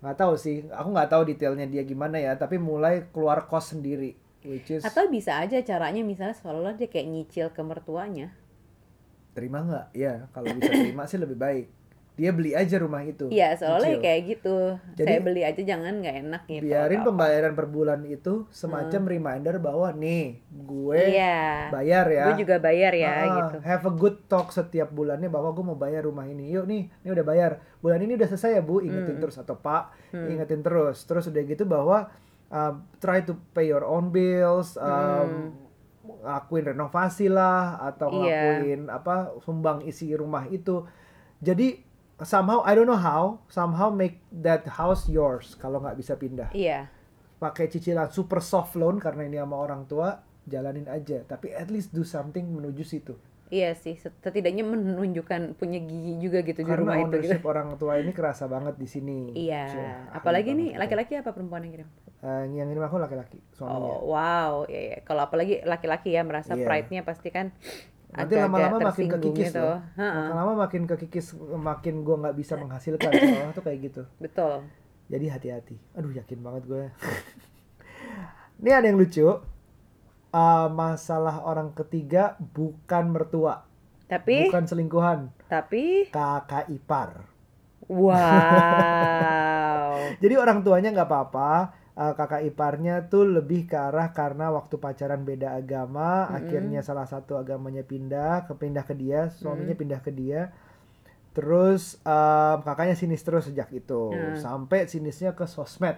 [0.00, 2.32] Nggak tahu sih, aku nggak tahu detailnya dia gimana ya.
[2.32, 4.16] Tapi mulai keluar kos sendiri.
[4.42, 8.32] Which is Atau bisa aja caranya misalnya seolah-olah dia kayak nyicil ke mertuanya.
[9.30, 11.66] terima nggak ya kalau bisa terima sih lebih baik
[12.12, 14.02] dia beli aja rumah itu Iya, seolah-olah Cicil.
[14.02, 14.58] kayak gitu.
[14.92, 16.62] Jadi- Saya beli aja jangan nggak enak gitu.
[16.62, 21.72] biarin pembayaran per bulan itu semacam reminder bahwa nih gue Iya.
[21.72, 23.56] bayar ya Gue juga bayar ya Ah, gitu.
[23.62, 26.50] Have a good talk setiap bulannya bahwa gue mau bayar rumah ini.
[26.50, 27.50] Yuk nih, ini udah bayar.
[27.78, 29.22] Bulan ini udah selesai ya bu, ingetin Hmm.
[29.22, 31.00] terus atau pak, ingetin terus.
[31.02, 32.12] Terus udah gitu bahwa
[32.50, 35.54] uh, try to pay your own bills, um,
[36.02, 38.60] ngelakuin renovasi lah atau Iya.
[38.60, 40.84] ngelakuin apa sumbang isi rumah itu.
[41.40, 41.80] Jadi
[42.20, 46.92] somehow I don't know how, somehow make that house yours kalau nggak bisa pindah Iya.
[47.40, 51.94] pakai cicilan super soft loan karena ini sama orang tua jalanin aja tapi at least
[51.94, 53.16] do something menuju situ
[53.50, 57.06] Iya sih, setidaknya menunjukkan punya gigi juga gitu di rumah karena itu gitu.
[57.18, 59.64] ownership orang tua ini kerasa banget di sini Iya.
[59.66, 61.88] Cih, Apalagi ahli nih laki-laki apa perempuan yang kirim?
[62.22, 64.52] Eh, yang ini aku laki-laki suaminya Oh, wow.
[64.70, 64.98] Iya, iya.
[65.02, 66.62] Kalau apalagi laki-laki ya merasa Iya.
[66.62, 67.50] pride-nya pasti kan
[68.10, 69.66] nanti lama-lama makin kekikis gitu.
[69.94, 70.54] Ha-ha.
[70.58, 74.66] makin kekikis makin gua nggak bisa menghasilkan seolah tuh kayak gitu Betul.
[75.06, 76.84] jadi hati-hati aduh yakin banget gue
[78.60, 79.26] ini ada yang lucu
[80.30, 83.66] Eh, masalah orang ketiga bukan mertua.
[84.06, 84.46] Tapi?
[84.46, 85.26] Bukan selingkuhan.
[85.50, 86.06] Tapi?
[86.14, 87.26] Kakak ipar.
[87.90, 88.14] Wow.
[90.22, 91.50] Jadi orang tuanya nggak apa-apa,
[91.98, 97.34] eh, kakak iparnya tuh lebih ke arah karena waktu pacaran beda agama, akhirnya salah satu
[97.34, 100.54] agamanya pindah, kepindah ke dia, suaminya pindah ke dia.
[101.30, 105.94] Terus em, kakaknya sinis terus sejak itu, sampai sinisnya ke sosmed.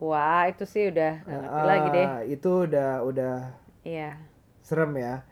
[0.00, 2.06] Wah, itu sih udah Ah, lagi deh.
[2.38, 3.34] Itu udah udah
[3.82, 4.20] Iya.
[4.60, 5.24] serem ya.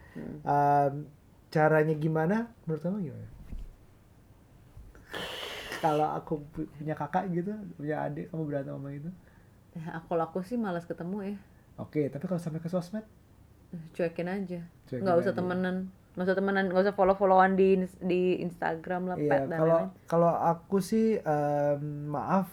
[0.42, 1.07] Em,
[1.49, 2.36] caranya gimana?
[2.64, 3.28] Menurut kamu gimana?
[5.78, 9.11] Kalau aku pu- punya kakak gitu, punya adik, kamu berantem sama itu?
[9.72, 11.36] Ya, aku laku sih malas ketemu ya.
[11.78, 13.07] Oke, tapi kalau sampai ke sosmed?
[13.94, 14.61] Cuekin aja.
[14.84, 15.38] Cuekin nggak usah aja.
[15.38, 15.76] temenan.
[16.18, 17.68] Nggak usah temenan, nggak usah follow-followan di
[18.01, 19.78] di Instagram lah, Iya, pet dan kalau
[20.09, 22.51] kalau aku sih em, maaf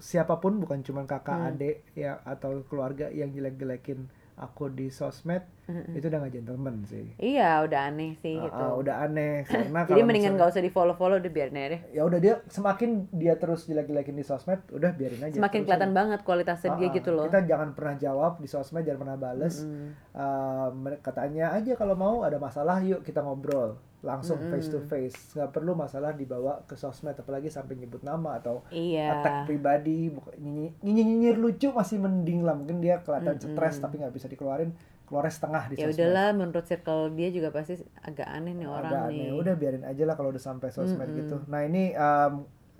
[0.00, 1.48] siapa pun bukan cuma kakak Hmm.
[1.52, 4.10] adik ya atau keluarga yang jelek-jelekin
[4.42, 5.46] aku di sosmed
[5.88, 7.14] itu udah gak gentleman sih.
[7.16, 8.60] Iya, udah aneh sih Ah, gitu.
[8.60, 11.68] ah, udah aneh karena Jadi kalau mendingan misalnya- nggak usah di follow-follow udah biarin aja
[11.70, 11.80] deh.
[11.88, 15.34] ya udah dia semakin dia terus jelek-jelekin di sosmed udah biarin aja.
[15.34, 15.96] Semakin kelihatan aja.
[15.96, 16.94] banget kualitasnya dia Ah, ah.
[16.94, 17.24] gitu loh.
[17.24, 19.54] Kita jangan pernah jawab di sosmed, jangan pernah bales.
[19.62, 25.14] Eh, mere- katanya aja kalau mau ada masalah yuk kita ngobrol langsung face to face.
[25.32, 29.14] nggak perlu masalah dibawa ke sosmed apalagi sampai nyebut nama atau Iya.
[29.16, 32.52] attack pribadi, buka- nyinyi- nyinyir lucu masih mending lah.
[32.52, 34.74] Mungkin dia kelihatan stres tapi nggak bisa dikeluarin,
[35.04, 35.94] keluarnya setengah di Ya sosmed.
[35.96, 39.22] udahlah, menurut circle dia juga pasti agak aneh nih orang Agak nih.
[39.24, 39.38] aneh.
[39.38, 41.36] Udah biarin aja lah kalau udah sampai sosmed gitu.
[41.46, 42.32] Nah ini em,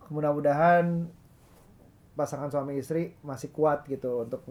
[0.09, 1.07] mudah-mudahan
[2.13, 4.45] pasangan suami istri masih kuat gitu untuk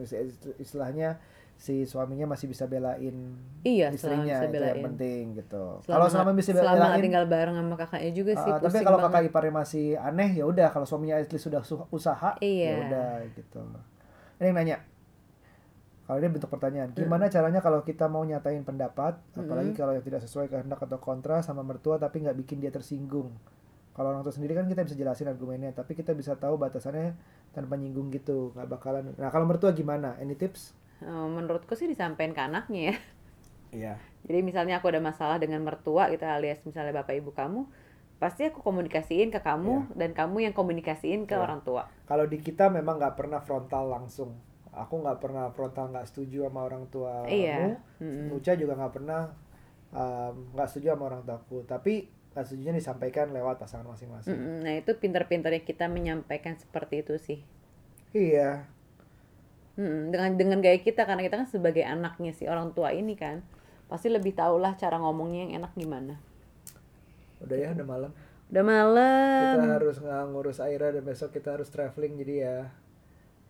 [0.58, 1.22] istilahnya
[1.62, 4.74] si suaminya masih bisa belain Iya, selama istrinya bisa itu belain.
[4.74, 5.64] yang penting gitu.
[5.80, 8.98] Selama, Kalau selama bisa selama belain, tinggal bareng sama kakaknya juga sih ah, tapi kalau
[8.98, 9.14] banget.
[9.14, 10.68] kakak iparnya masih aneh ya udah.
[10.68, 12.66] Kalau suaminya at least sudah su- usaha Iya.
[12.66, 13.62] ya udah gitu.
[14.36, 14.78] Ini yang nanya.
[16.02, 16.98] Kalau ini bentuk pertanyaan, Hmm.
[16.98, 21.40] gimana caranya kalau kita mau nyatain pendapat, apalagi kalau yang tidak sesuai kehendak atau kontra
[21.40, 23.32] sama mertua tapi nggak bikin dia tersinggung.
[23.92, 27.14] Kalau orang tua sendiri kan kita bisa jelasin argumennya, tapi kita bisa tahu batasannya
[27.52, 29.14] tanpa nyinggung gitu, nggak bakalan.
[29.14, 30.18] Nah kalau mertua gimana?
[30.18, 30.74] Any tips?
[31.02, 32.96] Eh, menurutku sih disampaikan ke anaknya ya.
[33.72, 33.94] Iya.
[34.28, 37.66] Jadi misalnya aku ada masalah dengan mertua gitu alias misalnya bapak ibu kamu,
[38.22, 41.42] pasti aku komunikasiin ke kamu dan kamu yang komunikasiin ke Iya.
[41.42, 41.90] orang tua.
[42.06, 44.38] Kalau di kita memang nggak pernah frontal langsung.
[44.72, 47.82] Aku nggak pernah frontal nggak setuju sama orang tua Iya.
[47.98, 48.30] Mm-mm.
[48.30, 49.34] Nucha juga nggak pernah
[49.92, 51.66] um, nggak setuju sama orang tuaku.
[51.66, 51.94] Tapi
[52.32, 54.38] nggak setujunya disampaikan lewat pasangan masing-masing.
[54.64, 57.40] Nah itu pinter-pinternya kita menyampaikan seperti itu sih.
[58.14, 58.68] Iya.
[59.76, 63.40] Dengan dengan gaya kita karena kita kan sebagai anaknya si orang tua ini kan
[63.88, 66.16] pasti lebih tahu lah cara ngomongnya yang enak gimana.
[67.42, 68.12] Udah ya, udah malam.
[68.52, 69.56] Udah malam.
[69.58, 72.58] Kita harus ngurus Aira dan besok kita harus traveling jadi ya.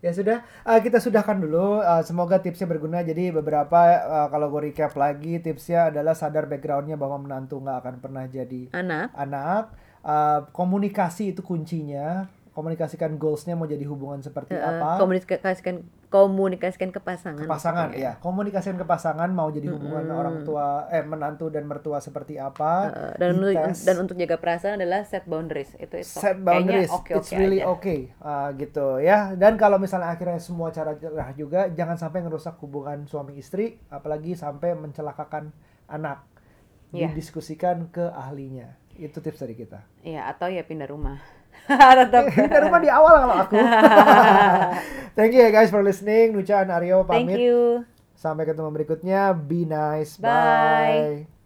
[0.01, 1.77] Ya sudah, eh, kita sudahkan dulu.
[1.77, 3.05] Eh, semoga tipsnya berguna.
[3.05, 7.95] Jadi beberapa eh, kalau gue recap lagi tipsnya adalah sadar backgroundnya bahwa menantu nggak akan
[8.01, 9.13] pernah jadi Anak.
[9.13, 9.63] anak.
[10.01, 12.25] Uh, komunikasi itu kuncinya.
[12.57, 14.97] Komunikasikan goalsnya mau jadi hubungan seperti Eh, apa.
[14.97, 17.47] komunikasikan komunikasikan ke pasangan.
[17.47, 18.19] pasangan maksudnya.
[18.19, 18.19] ya.
[18.19, 22.91] Komunikasikan ke pasangan mau jadi hubungan orang tua eh menantu dan mertua seperti apa.
[22.91, 23.55] Eh, dan untuk,
[23.87, 26.91] dan untuk jaga perasaan adalah set boundaries itu itu set boundaries.
[26.91, 27.71] oke It's oke really aja.
[27.71, 29.31] okay uh, gitu ya.
[29.39, 34.35] Dan kalau misalnya akhirnya semua cara cerah juga, jangan sampai ngerusak hubungan suami istri, apalagi
[34.35, 35.55] sampai mencelakakan
[35.87, 36.27] anak.
[36.91, 37.15] Iya.
[37.15, 38.75] Didiskusikan ke ahlinya.
[38.99, 39.79] Itu tips dari kita.
[40.03, 41.40] Iya atau ya pindah rumah.
[42.01, 42.23] Tetap.
[42.31, 43.53] Pindah rumah di awal kalau aku.
[45.17, 46.31] Thank you ya guys for listening.
[46.33, 47.37] Nucha dan Aryo Thank pamit.
[47.39, 47.83] you.
[48.15, 49.33] Sampai ketemu berikutnya.
[49.33, 50.17] Be nice.
[50.21, 51.25] Bye.
[51.25, 51.40] Bye.